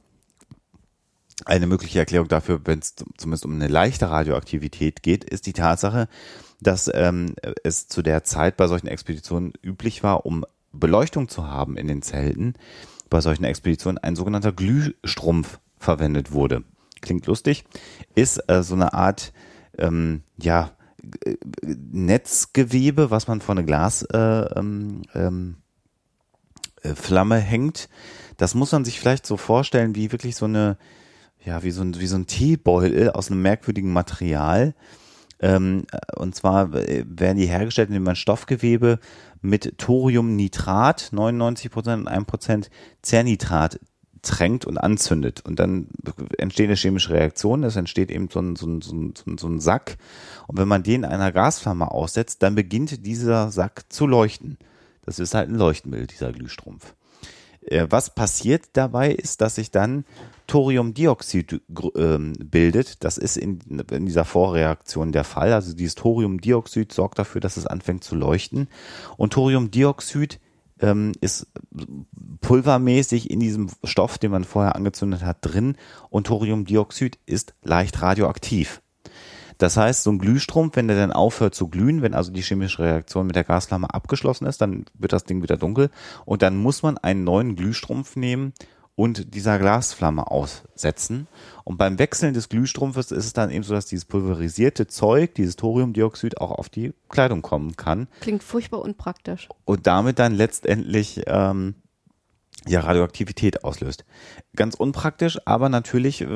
[1.46, 6.08] eine mögliche Erklärung dafür, wenn es zumindest um eine leichte Radioaktivität geht, ist die Tatsache,
[6.62, 11.76] dass ähm, es zu der Zeit bei solchen Expeditionen üblich war, um Beleuchtung zu haben
[11.78, 12.54] in den Zelten,
[13.10, 16.64] bei solchen Expeditionen ein sogenannter Glühstrumpf verwendet wurde.
[17.02, 17.66] Klingt lustig,
[18.16, 19.34] ist äh, so eine Art,
[19.78, 20.72] ähm, ja,
[21.64, 25.58] Netzgewebe, was man vor eine Glas äh, ähm, ähm,
[26.84, 26.94] äh,
[27.40, 27.90] hängt.
[28.38, 30.78] Das muss man sich vielleicht so vorstellen wie wirklich so eine,
[31.44, 34.76] ja, wie so ein, wie so ein Teebeutel aus einem merkwürdigen Material.
[35.40, 39.00] Ähm, äh, und zwar werden die hergestellt, indem man Stoffgewebe
[39.42, 42.70] mit Thoriumnitrat, 99 Prozent und 1 Prozent
[43.02, 43.80] Cernitrat
[44.22, 45.42] tränkt und anzündet.
[45.42, 45.88] Und dann
[46.38, 49.60] entsteht eine chemische Reaktion, es entsteht eben so ein, so ein, so ein, so ein,
[49.60, 49.98] Sack.
[50.48, 54.58] Und wenn man den einer Gasflamme aussetzt, dann beginnt dieser Sack zu leuchten.
[55.06, 56.94] Das ist halt ein Leuchtmittel, dieser Glühstrumpf.
[57.62, 60.06] Äh, Was passiert dabei ist, dass sich dann
[60.48, 61.62] Thoriumdioxid
[61.96, 63.04] ähm, bildet.
[63.06, 65.54] Das ist in, in dieser Vorreaktion der Fall.
[65.54, 68.68] Also dieses Thoriumdioxid sorgt dafür, dass es anfängt zu leuchten.
[69.16, 70.40] Und Thoriumdioxid
[70.82, 71.48] ähm, ist
[72.42, 75.78] pulvermäßig in diesem Stoff, den man vorher angezündet hat, drin.
[76.10, 78.82] Und Thoriumdioxid ist leicht radioaktiv.
[79.58, 82.80] Das heißt, so ein Glühstrumpf, wenn der dann aufhört zu glühen, wenn also die chemische
[82.80, 85.92] Reaktion mit der Gasflamme abgeschlossen ist, dann wird das Ding wieder dunkel
[86.26, 88.54] und dann muss man einen neuen Glühstrumpf nehmen
[88.96, 91.28] und dieser Glasflamme aussetzen.
[91.64, 95.56] Und beim Wechseln des Glühstrumpfes ist es dann eben so, dass dieses pulverisierte Zeug, dieses
[95.56, 99.48] Thoriumdioxid auch auf die Kleidung kommen kann Klingt furchtbar unpraktisch.
[99.66, 101.76] und damit dann letztendlich ähm,
[102.68, 104.06] ja, Radioaktivität auslöst.
[104.56, 106.28] Ganz unpraktisch, aber natürlich, äh,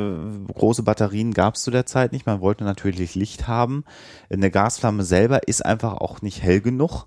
[0.53, 2.25] große Batterien gab es zu der Zeit nicht.
[2.25, 3.83] Man wollte natürlich Licht haben.
[4.31, 7.05] Eine Gasflamme selber ist einfach auch nicht hell genug,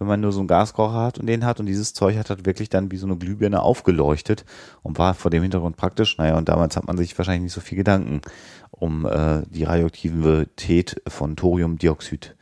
[0.00, 1.60] wenn man nur so einen Gaskocher hat und den hat.
[1.60, 4.46] Und dieses Zeug hat halt wirklich dann wie so eine Glühbirne aufgeleuchtet
[4.82, 6.16] und war vor dem Hintergrund praktisch.
[6.16, 8.22] Naja, und damals hat man sich wahrscheinlich nicht so viel Gedanken
[8.70, 12.34] um äh, die Radioaktivität von Thoriumdioxid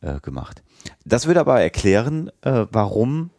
[0.00, 0.62] äh, gemacht.
[1.04, 3.30] Das würde aber erklären, äh, warum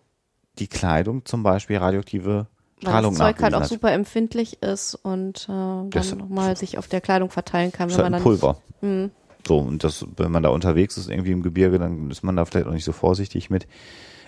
[0.60, 2.46] die Kleidung zum Beispiel radioaktive
[2.82, 3.70] Weil Strahlung das Zeug halt auch hat.
[3.70, 7.98] super empfindlich ist und äh, dann nochmal sich auf der Kleidung verteilen kann, wenn ist
[7.98, 8.58] man halt ein dann Pulver.
[8.82, 9.12] Mhm.
[9.48, 12.46] So, und das, wenn man da unterwegs ist, irgendwie im Gebirge, dann ist man da
[12.46, 13.68] vielleicht auch nicht so vorsichtig mit.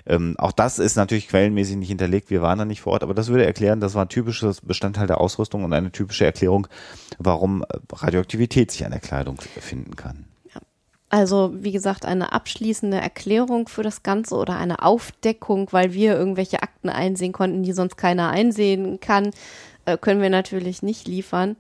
[0.08, 3.16] Ähm, auch das ist natürlich quellenmäßig nicht hinterlegt, wir waren da nicht vor Ort, aber
[3.16, 6.68] das würde erklären, das war ein typisches Bestandteil der Ausrüstung und eine typische Erklärung,
[7.18, 10.26] warum äh, Radioaktivität sich an der Kleidung finden kann.
[11.10, 16.62] Also, wie gesagt, eine abschließende Erklärung für das Ganze oder eine Aufdeckung, weil wir irgendwelche
[16.62, 19.32] Akten einsehen konnten, die sonst keiner einsehen kann,
[19.86, 21.56] äh, können wir natürlich nicht liefern.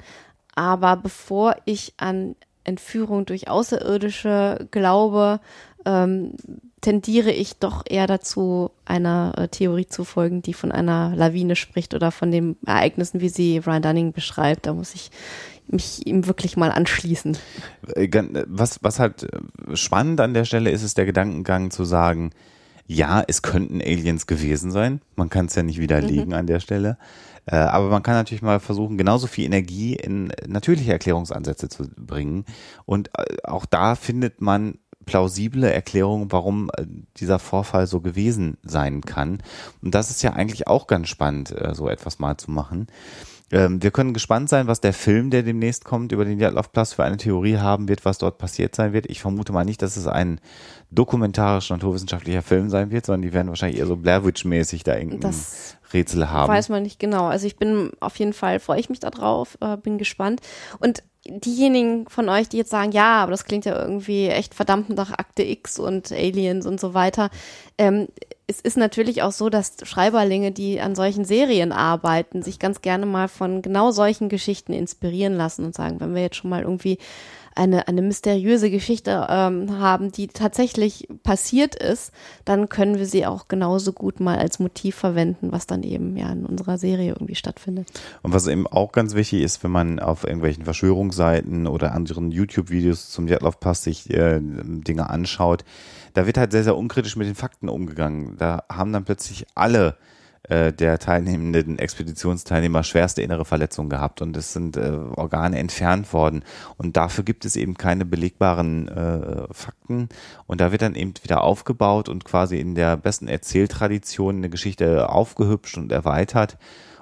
[0.56, 5.40] Aber bevor ich an Entführung durch Außerirdische glaube,
[5.86, 6.34] ähm,
[6.82, 11.94] tendiere ich doch eher dazu, einer äh, Theorie zu folgen, die von einer Lawine spricht
[11.94, 14.66] oder von den Ereignissen, wie sie Ryan Dunning beschreibt.
[14.66, 15.10] Da muss ich
[15.68, 17.38] mich ihm wirklich mal anschließen.
[17.96, 18.08] Äh,
[18.48, 22.32] was, was halt äh, spannend an der Stelle ist, ist der Gedankengang zu sagen,
[22.88, 25.02] ja, es könnten Aliens gewesen sein.
[25.16, 26.34] Man kann es ja nicht widerlegen mhm.
[26.34, 26.98] an der Stelle.
[27.46, 32.46] Äh, aber man kann natürlich mal versuchen, genauso viel Energie in natürliche Erklärungsansätze zu bringen.
[32.86, 36.86] Und äh, auch da findet man plausible Erklärungen, warum äh,
[37.18, 39.44] dieser Vorfall so gewesen sein kann.
[39.82, 42.88] Und das ist ja eigentlich auch ganz spannend, so etwas mal zu machen.
[43.52, 46.40] Ähm, wir können gespannt sein, was der Film, der demnächst kommt, über den
[46.74, 49.06] Plus für eine Theorie haben wird, was dort passiert sein wird.
[49.06, 50.40] Ich vermute mal nicht, dass es ein
[50.90, 55.22] dokumentarischer naturwissenschaftlicher Film sein wird, sondern die werden wahrscheinlich eher so Blair Witch-mäßig da irgendein
[55.22, 56.52] das Rätsel haben.
[56.52, 57.26] Weiß man nicht genau.
[57.26, 60.42] Also ich bin auf jeden Fall, freue ich mich darauf, äh, bin gespannt.
[60.80, 64.90] Und diejenigen von euch, die jetzt sagen, ja, aber das klingt ja irgendwie echt verdammt
[64.90, 67.30] nach Akte X und Aliens und so weiter.
[67.78, 68.08] Ähm,
[68.48, 73.06] es ist natürlich auch so, dass Schreiberlinge, die an solchen Serien arbeiten, sich ganz gerne
[73.06, 77.00] mal von genau solchen Geschichten inspirieren lassen und sagen, wenn wir jetzt schon mal irgendwie
[77.56, 82.12] eine, eine mysteriöse Geschichte ähm, haben, die tatsächlich passiert ist,
[82.44, 86.32] dann können wir sie auch genauso gut mal als Motiv verwenden, was dann eben ja
[86.32, 87.88] in unserer Serie irgendwie stattfindet.
[88.22, 93.10] Und was eben auch ganz wichtig ist, wenn man auf irgendwelchen Verschwörungsseiten oder anderen YouTube-Videos
[93.10, 95.64] zum Djatlov-Pass sich äh, Dinge anschaut,
[96.16, 98.38] da wird halt sehr, sehr unkritisch mit den Fakten umgegangen.
[98.38, 99.98] Da haben dann plötzlich alle
[100.44, 106.44] äh, der teilnehmenden Expeditionsteilnehmer schwerste innere Verletzungen gehabt und es sind äh, Organe entfernt worden.
[106.78, 110.08] Und dafür gibt es eben keine belegbaren äh, Fakten.
[110.48, 115.10] Und da wird dann eben wieder aufgebaut und quasi in der besten Erzähltradition eine Geschichte
[115.10, 116.58] aufgehübscht und erweitert.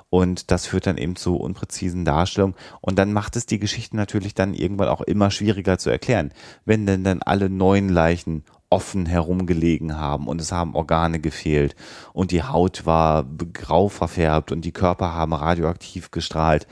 [0.09, 2.55] Und das führt dann eben zu unpräzisen Darstellungen.
[2.81, 6.31] Und dann macht es die Geschichte natürlich dann irgendwann auch immer schwieriger zu erklären.
[6.65, 8.43] Wenn denn dann alle neuen Leichen
[8.73, 11.75] offen herumgelegen haben und es haben Organe gefehlt
[12.11, 16.65] und die Haut war grau verfärbt und die Körper haben radioaktiv gestrahlt,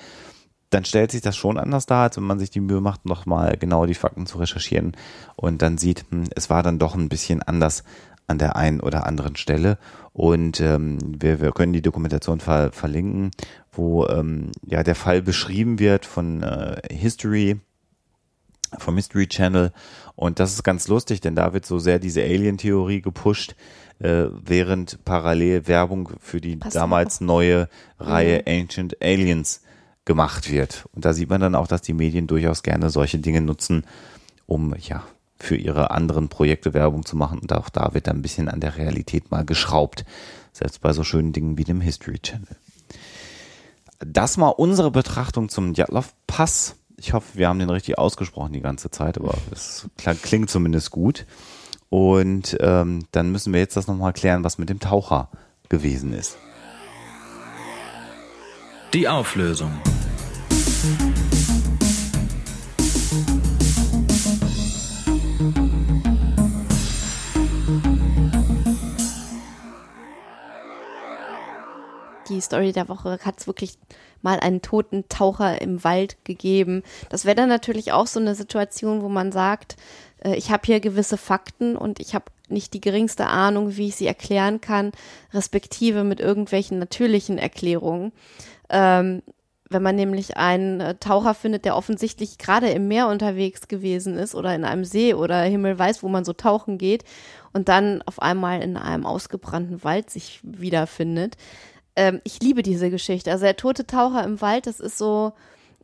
[0.71, 3.55] dann stellt sich das schon anders dar, als wenn man sich die Mühe macht, nochmal
[3.57, 4.93] genau die Fakten zu recherchieren
[5.35, 7.83] und dann sieht, hm, es war dann doch ein bisschen anders
[8.25, 9.77] an der einen oder anderen Stelle.
[10.13, 13.31] Und ähm, wir, wir können die Dokumentation ver verlinken,
[13.71, 17.59] wo ähm, ja der Fall beschrieben wird von äh, History
[18.77, 19.71] vom Mystery Channel.
[20.15, 23.55] Und das ist ganz lustig, denn da wird so sehr diese Alien-Theorie gepusht,
[23.99, 27.21] äh, während parallel Werbung für die Pass damals auf.
[27.21, 28.61] neue Reihe mhm.
[28.61, 29.61] Ancient Aliens
[30.05, 30.85] gemacht wird.
[30.93, 33.85] Und da sieht man dann auch, dass die Medien durchaus gerne solche Dinge nutzen,
[34.47, 35.03] um ja
[35.37, 37.39] für ihre anderen Projekte Werbung zu machen.
[37.39, 40.05] Und auch da wird dann ein bisschen an der Realität mal geschraubt.
[40.53, 42.55] Selbst bei so schönen Dingen wie dem History Channel.
[43.99, 46.75] Das mal unsere Betrachtung zum Djatlov Pass.
[47.03, 49.87] Ich hoffe, wir haben den richtig ausgesprochen die ganze Zeit, aber es
[50.21, 51.25] klingt zumindest gut.
[51.89, 55.29] Und ähm, dann müssen wir jetzt das nochmal klären, was mit dem Taucher
[55.67, 56.37] gewesen ist.
[58.93, 59.71] Die Auflösung.
[72.31, 73.77] die Story der Woche hat es wirklich
[74.21, 76.83] mal einen toten Taucher im Wald gegeben.
[77.09, 79.77] Das wäre dann natürlich auch so eine Situation, wo man sagt,
[80.23, 83.95] äh, ich habe hier gewisse Fakten und ich habe nicht die geringste Ahnung, wie ich
[83.95, 84.91] sie erklären kann,
[85.33, 88.11] respektive mit irgendwelchen natürlichen Erklärungen.
[88.69, 89.21] Ähm,
[89.71, 94.35] wenn man nämlich einen äh, Taucher findet, der offensichtlich gerade im Meer unterwegs gewesen ist
[94.35, 97.05] oder in einem See oder Himmel weiß, wo man so tauchen geht
[97.53, 101.37] und dann auf einmal in einem ausgebrannten Wald sich wiederfindet,
[101.95, 103.31] ähm, ich liebe diese Geschichte.
[103.31, 105.33] Also der tote Taucher im Wald, das ist so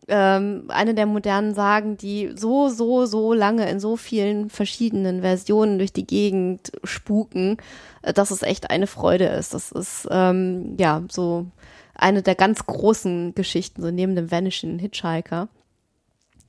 [0.08, 5.78] ähm, eine der modernen Sagen, die so, so, so lange in so vielen verschiedenen Versionen
[5.78, 7.58] durch die Gegend spuken,
[8.04, 9.54] äh, dass es echt eine Freude ist.
[9.54, 11.48] Das ist ähm, ja so
[11.94, 15.50] eine der ganz großen Geschichten, so neben dem Vanishing Hitchhiker.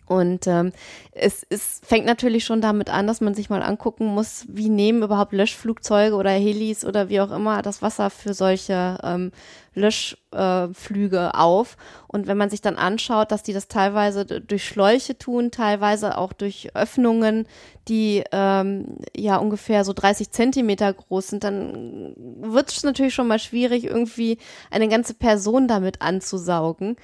[0.08, 0.72] Und ähm,
[1.12, 5.02] es, es fängt natürlich schon damit an, dass man sich mal angucken muss, wie nehmen
[5.02, 9.32] überhaupt Löschflugzeuge oder Helis oder wie auch immer das Wasser für solche ähm,
[9.74, 11.76] Löschflüge äh, auf.
[12.06, 16.32] Und wenn man sich dann anschaut, dass die das teilweise durch Schläuche tun, teilweise auch
[16.32, 17.46] durch Öffnungen,
[17.88, 23.38] die ähm, ja ungefähr so 30 Zentimeter groß sind, dann wird es natürlich schon mal
[23.38, 24.38] schwierig, irgendwie
[24.70, 26.96] eine ganze Person damit anzusaugen.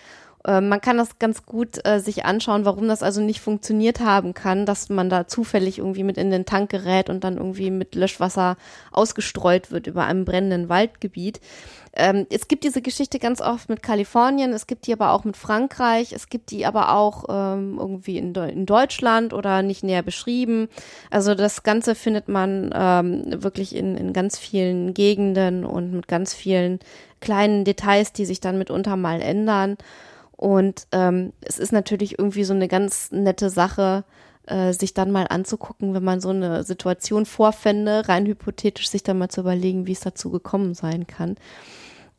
[0.47, 4.35] Äh, man kann das ganz gut äh, sich anschauen, warum das also nicht funktioniert haben
[4.35, 7.95] kann, dass man da zufällig irgendwie mit in den Tank gerät und dann irgendwie mit
[7.95, 8.57] Löschwasser
[8.93, 11.41] ausgestreut wird über einem brennenden Waldgebiet.
[11.97, 15.37] Ähm, es gibt diese Geschichte ganz oft mit Kalifornien, es gibt die aber auch mit
[15.37, 20.69] Frankreich, es gibt die aber auch ähm, irgendwie in, in, Deutschland oder nicht näher beschrieben.
[21.11, 26.35] Also das Ganze findet man ähm, wirklich in, in ganz vielen Gegenden und mit ganz
[26.35, 26.81] vielen
[27.21, 29.77] kleinen Details, die sich dann mitunter mal ändern.
[30.45, 34.05] Und ähm, es ist natürlich irgendwie so eine ganz nette Sache,
[34.47, 39.17] äh, sich dann mal anzugucken, wenn man so eine Situation vorfände, rein hypothetisch sich dann
[39.17, 41.37] mal zu überlegen, wie es dazu gekommen sein kann.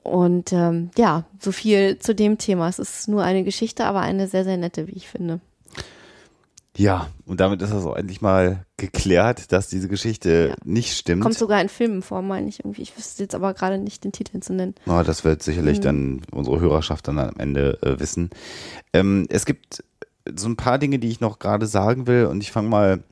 [0.02, 2.68] Und ähm, ja, so viel zu dem Thema.
[2.68, 5.40] Es ist nur eine Geschichte, aber eine sehr, sehr nette, wie ich finde.
[6.78, 10.56] Ja, und damit ist das auch endlich mal geklärt, dass diese Geschichte ja.
[10.66, 11.22] nicht stimmt.
[11.22, 12.82] Kommt sogar in Filmen vor, meine ich irgendwie.
[12.82, 14.76] Ich wüsste jetzt aber gerade nicht den Titel zu nennen.
[14.86, 15.84] Oh, das wird sicherlich mhm.
[15.84, 18.30] dann unsere Hörerschaft dann am Ende äh, wissen.
[18.94, 19.84] Ähm, es gibt
[20.36, 23.04] so ein paar Dinge, die ich noch gerade sagen will und ich fange mal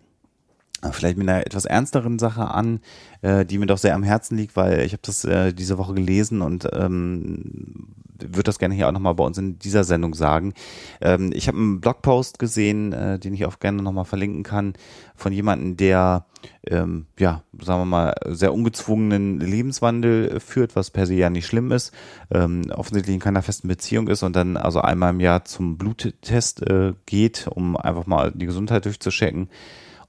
[0.91, 2.79] vielleicht mit einer etwas ernsteren Sache an,
[3.21, 5.93] äh, die mir doch sehr am Herzen liegt, weil ich habe das äh, diese Woche
[5.93, 10.53] gelesen und ähm, würde das gerne hier auch nochmal bei uns in dieser Sendung sagen.
[11.01, 14.73] Ähm, ich habe einen Blogpost gesehen, äh, den ich auch gerne nochmal verlinken kann,
[15.15, 16.25] von jemandem, der,
[16.67, 21.71] ähm, ja, sagen wir mal, sehr ungezwungenen Lebenswandel führt, was per se ja nicht schlimm
[21.71, 21.93] ist,
[22.31, 26.61] ähm, offensichtlich in keiner festen Beziehung ist und dann also einmal im Jahr zum Bluttest
[26.63, 29.49] äh, geht, um einfach mal die Gesundheit durchzuchecken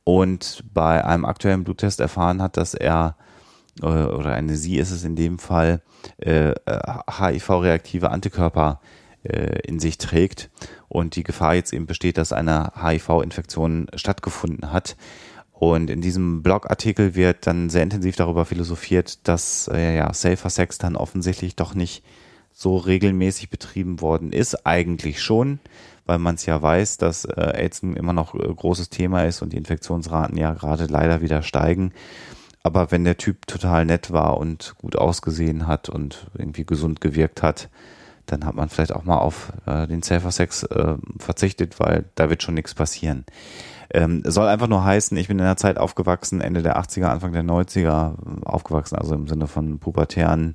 [0.04, 3.16] und bei einem aktuellen Bluttest erfahren hat, dass er
[3.82, 5.82] äh, oder eine sie ist es in dem Fall
[6.18, 6.52] äh,
[7.18, 8.80] HIV-reaktive Antikörper
[9.24, 10.50] äh, in sich trägt
[10.88, 14.96] und die Gefahr jetzt eben besteht, dass eine HIV-Infektion stattgefunden hat.
[15.52, 20.78] Und in diesem Blogartikel wird dann sehr intensiv darüber philosophiert, dass äh, ja Safer Sex
[20.78, 22.04] dann offensichtlich doch nicht
[22.52, 24.66] so regelmäßig betrieben worden ist.
[24.66, 25.60] Eigentlich schon,
[26.06, 29.52] weil man es ja weiß, dass äh, AIDS immer noch äh, großes Thema ist und
[29.52, 31.92] die Infektionsraten ja gerade leider wieder steigen.
[32.62, 37.42] Aber wenn der Typ total nett war und gut ausgesehen hat und irgendwie gesund gewirkt
[37.42, 37.68] hat,
[38.26, 42.30] dann hat man vielleicht auch mal auf äh, den Safer Sex äh, verzichtet, weil da
[42.30, 43.26] wird schon nichts passieren.
[43.90, 47.32] Ähm, soll einfach nur heißen, ich bin in der Zeit aufgewachsen, Ende der 80er, Anfang
[47.32, 50.54] der 90er aufgewachsen, also im Sinne von pubertären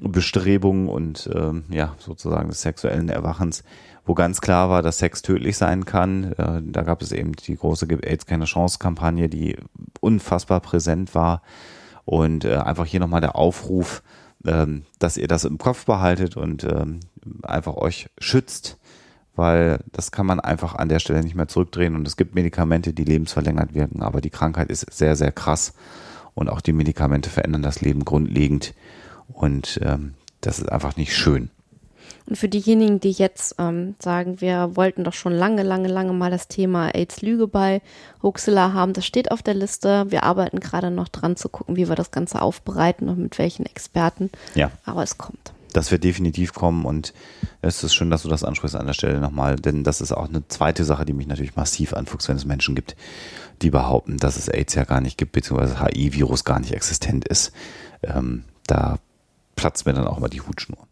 [0.00, 3.64] Bestrebungen und ähm, ja, sozusagen des sexuellen Erwachens,
[4.06, 6.32] wo ganz klar war, dass Sex tödlich sein kann.
[6.32, 9.56] Äh, da gab es eben die große AIDS keine Chance-Kampagne, die
[10.00, 11.42] unfassbar präsent war.
[12.04, 14.02] Und äh, einfach hier nochmal der Aufruf,
[14.46, 17.00] ähm, dass ihr das im Kopf behaltet und ähm,
[17.42, 18.78] einfach euch schützt,
[19.34, 21.96] weil das kann man einfach an der Stelle nicht mehr zurückdrehen.
[21.96, 25.74] Und es gibt Medikamente, die lebensverlängert wirken, aber die Krankheit ist sehr, sehr krass.
[26.34, 28.72] Und auch die Medikamente verändern das Leben grundlegend.
[29.26, 31.50] Und ähm, das ist einfach nicht schön.
[32.26, 36.30] Und für diejenigen, die jetzt ähm, sagen, wir wollten doch schon lange, lange, lange mal
[36.30, 37.82] das Thema AIDS-Lüge bei
[38.22, 40.06] Hoaxilla haben, das steht auf der Liste.
[40.10, 43.66] Wir arbeiten gerade noch dran zu gucken, wie wir das Ganze aufbereiten und mit welchen
[43.66, 44.30] Experten.
[44.54, 44.70] Ja.
[44.84, 45.52] Aber es kommt.
[45.72, 47.12] Das wird definitiv kommen und
[47.60, 50.26] es ist schön, dass du das ansprichst an der Stelle nochmal, denn das ist auch
[50.26, 52.96] eine zweite Sache, die mich natürlich massiv anfuchst, wenn es Menschen gibt,
[53.60, 57.52] die behaupten, dass es AIDS ja gar nicht gibt, beziehungsweise HIV-Virus gar nicht existent ist.
[58.02, 58.98] Ähm, da
[59.54, 60.85] platzt mir dann auch mal die Hutschnur.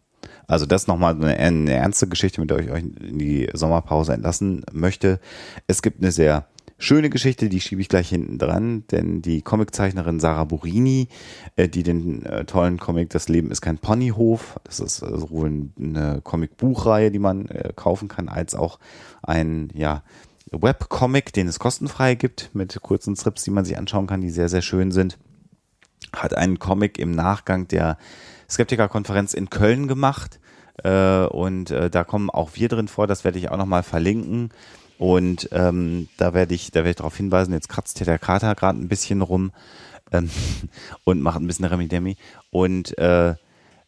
[0.47, 4.65] Also das nochmal eine, eine ernste Geschichte, mit der ich euch in die Sommerpause entlassen
[4.73, 5.21] möchte.
[5.67, 6.47] Es gibt eine sehr
[6.79, 11.09] schöne Geschichte, die schiebe ich gleich hinten dran, denn die Comiczeichnerin Sarah Burini,
[11.57, 15.71] äh, die den äh, tollen Comic Das Leben ist kein Ponyhof, das ist äh, sowohl
[15.79, 18.79] eine Comic-Buchreihe, die man kaufen kann, als auch
[19.23, 20.03] ein, ja,
[20.51, 24.49] Webcomic, den es kostenfrei gibt, mit kurzen Strips, die man sich anschauen kann, die sehr,
[24.49, 25.19] sehr schön sind.
[26.15, 27.99] Hat einen Comic im Nachgang der
[28.51, 30.41] Skeptiker-Konferenz in Köln gemacht.
[30.83, 34.51] Äh, und äh, da kommen auch wir drin vor, das werde ich auch nochmal verlinken.
[34.99, 38.55] Und ähm, da werde ich, da werde ich darauf hinweisen, jetzt kratzt hier der Kater
[38.55, 39.53] gerade ein bisschen rum
[40.13, 40.31] ähm,
[41.05, 42.17] und macht ein bisschen Remi-Demi.
[42.51, 43.35] Und äh,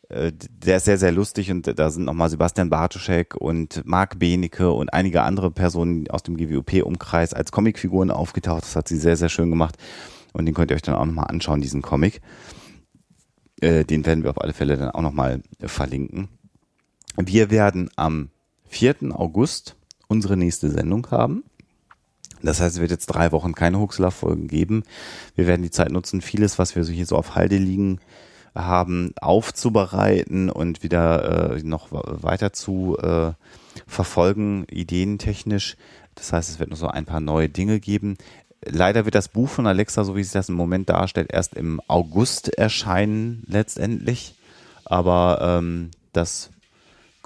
[0.08, 4.70] äh, der ist sehr, sehr lustig und da sind nochmal Sebastian Bartoschek und Marc Benecke
[4.70, 8.62] und einige andere Personen aus dem GWOP-Umkreis als Comicfiguren aufgetaucht.
[8.62, 9.76] Das hat sie sehr, sehr schön gemacht
[10.32, 12.20] und den könnt ihr euch dann auch nochmal anschauen, diesen Comic.
[13.60, 16.28] Äh, den werden wir auf alle Fälle dann auch nochmal verlinken.
[17.16, 18.30] Wir werden am
[18.68, 18.96] 4.
[19.12, 19.76] August
[20.08, 21.44] unsere nächste Sendung haben.
[22.42, 24.84] Das heißt, es wird jetzt drei Wochen keine Huxler-Folgen geben.
[25.34, 27.98] Wir werden die Zeit nutzen, vieles, was wir so hier so auf Halde liegen
[28.54, 33.32] haben, aufzubereiten und wieder äh, noch weiter zu äh,
[33.86, 35.76] verfolgen, ideentechnisch.
[36.14, 38.16] Das heißt, es wird noch so ein paar neue Dinge geben.
[38.64, 41.80] Leider wird das Buch von Alexa, so wie sich das im Moment darstellt, erst im
[41.88, 44.34] August erscheinen letztendlich.
[44.84, 46.50] Aber ähm, das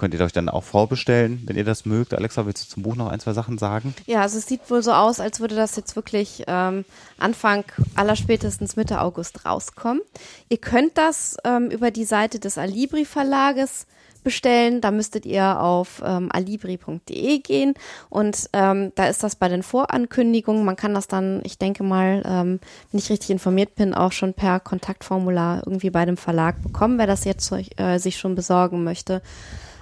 [0.00, 2.14] könnt ihr euch dann auch vorbestellen, wenn ihr das mögt.
[2.14, 3.94] Alexa, willst du zum Buch noch ein, zwei Sachen sagen?
[4.06, 6.86] Ja, also es sieht wohl so aus, als würde das jetzt wirklich ähm,
[7.18, 7.64] Anfang
[7.94, 10.00] aller spätestens Mitte August rauskommen.
[10.48, 13.86] Ihr könnt das ähm, über die Seite des Alibri Verlages
[14.20, 14.80] bestellen.
[14.80, 17.74] Da müsstet ihr auf ähm, alibri.de gehen
[18.08, 20.64] und ähm, da ist das bei den Vorankündigungen.
[20.64, 22.60] Man kann das dann, ich denke mal, ähm,
[22.90, 27.06] wenn ich richtig informiert bin, auch schon per Kontaktformular irgendwie bei dem Verlag bekommen, wer
[27.06, 29.22] das jetzt äh, sich schon besorgen möchte.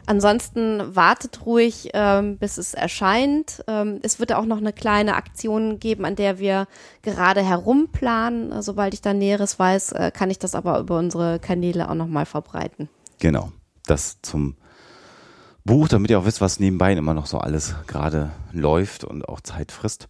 [0.09, 3.62] Ansonsten wartet ruhig, ähm, bis es erscheint.
[3.66, 6.66] Ähm, es wird auch noch eine kleine Aktion geben, an der wir
[7.03, 8.62] gerade herumplanen.
[8.62, 12.24] Sobald ich da Näheres weiß, äh, kann ich das aber über unsere Kanäle auch nochmal
[12.24, 12.89] verbreiten.
[13.18, 13.53] Genau
[13.91, 14.57] das zum
[15.64, 19.41] Buch, damit ihr auch wisst, was nebenbei immer noch so alles gerade läuft und auch
[19.41, 20.09] Zeit frisst.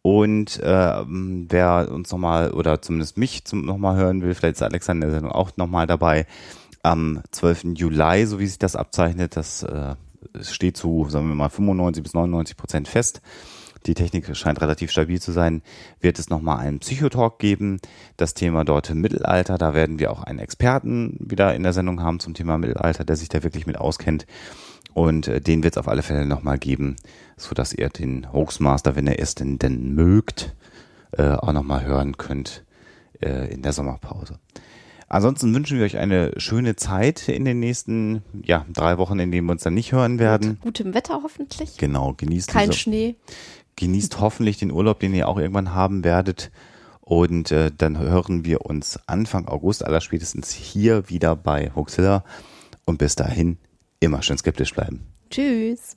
[0.00, 5.08] Und äh, wer uns nochmal, oder zumindest mich zum nochmal hören will, vielleicht ist Alexander
[5.08, 6.26] der Sendung auch nochmal dabei,
[6.82, 7.74] am 12.
[7.74, 9.94] Juli, so wie sich das abzeichnet, das äh,
[10.40, 13.22] steht zu, sagen wir mal, 95 bis 99 Prozent fest
[13.86, 15.62] die Technik scheint relativ stabil zu sein,
[16.00, 17.80] wird es nochmal einen Psychotalk geben.
[18.16, 22.20] Das Thema dort Mittelalter, da werden wir auch einen Experten wieder in der Sendung haben
[22.20, 24.26] zum Thema Mittelalter, der sich da wirklich mit auskennt.
[24.94, 26.96] Und äh, den wird es auf alle Fälle nochmal geben,
[27.36, 30.54] so dass ihr den Hoaxmaster, wenn er es denn, denn mögt,
[31.12, 32.64] äh, auch nochmal hören könnt
[33.20, 34.38] äh, in der Sommerpause.
[35.12, 39.46] Ansonsten wünschen wir euch eine schöne Zeit in den nächsten ja, drei Wochen, in denen
[39.46, 40.52] wir uns dann nicht hören werden.
[40.52, 41.76] Mit gutem Wetter hoffentlich.
[41.76, 43.16] Genau, genießt Kein diese, Schnee.
[43.76, 46.50] Genießt hoffentlich den Urlaub, den ihr auch irgendwann haben werdet.
[47.00, 52.24] Und äh, dann hören wir uns Anfang August aller spätestens hier wieder bei Hoaxilla.
[52.84, 53.58] Und bis dahin
[54.00, 55.06] immer schön skeptisch bleiben.
[55.30, 55.96] Tschüss.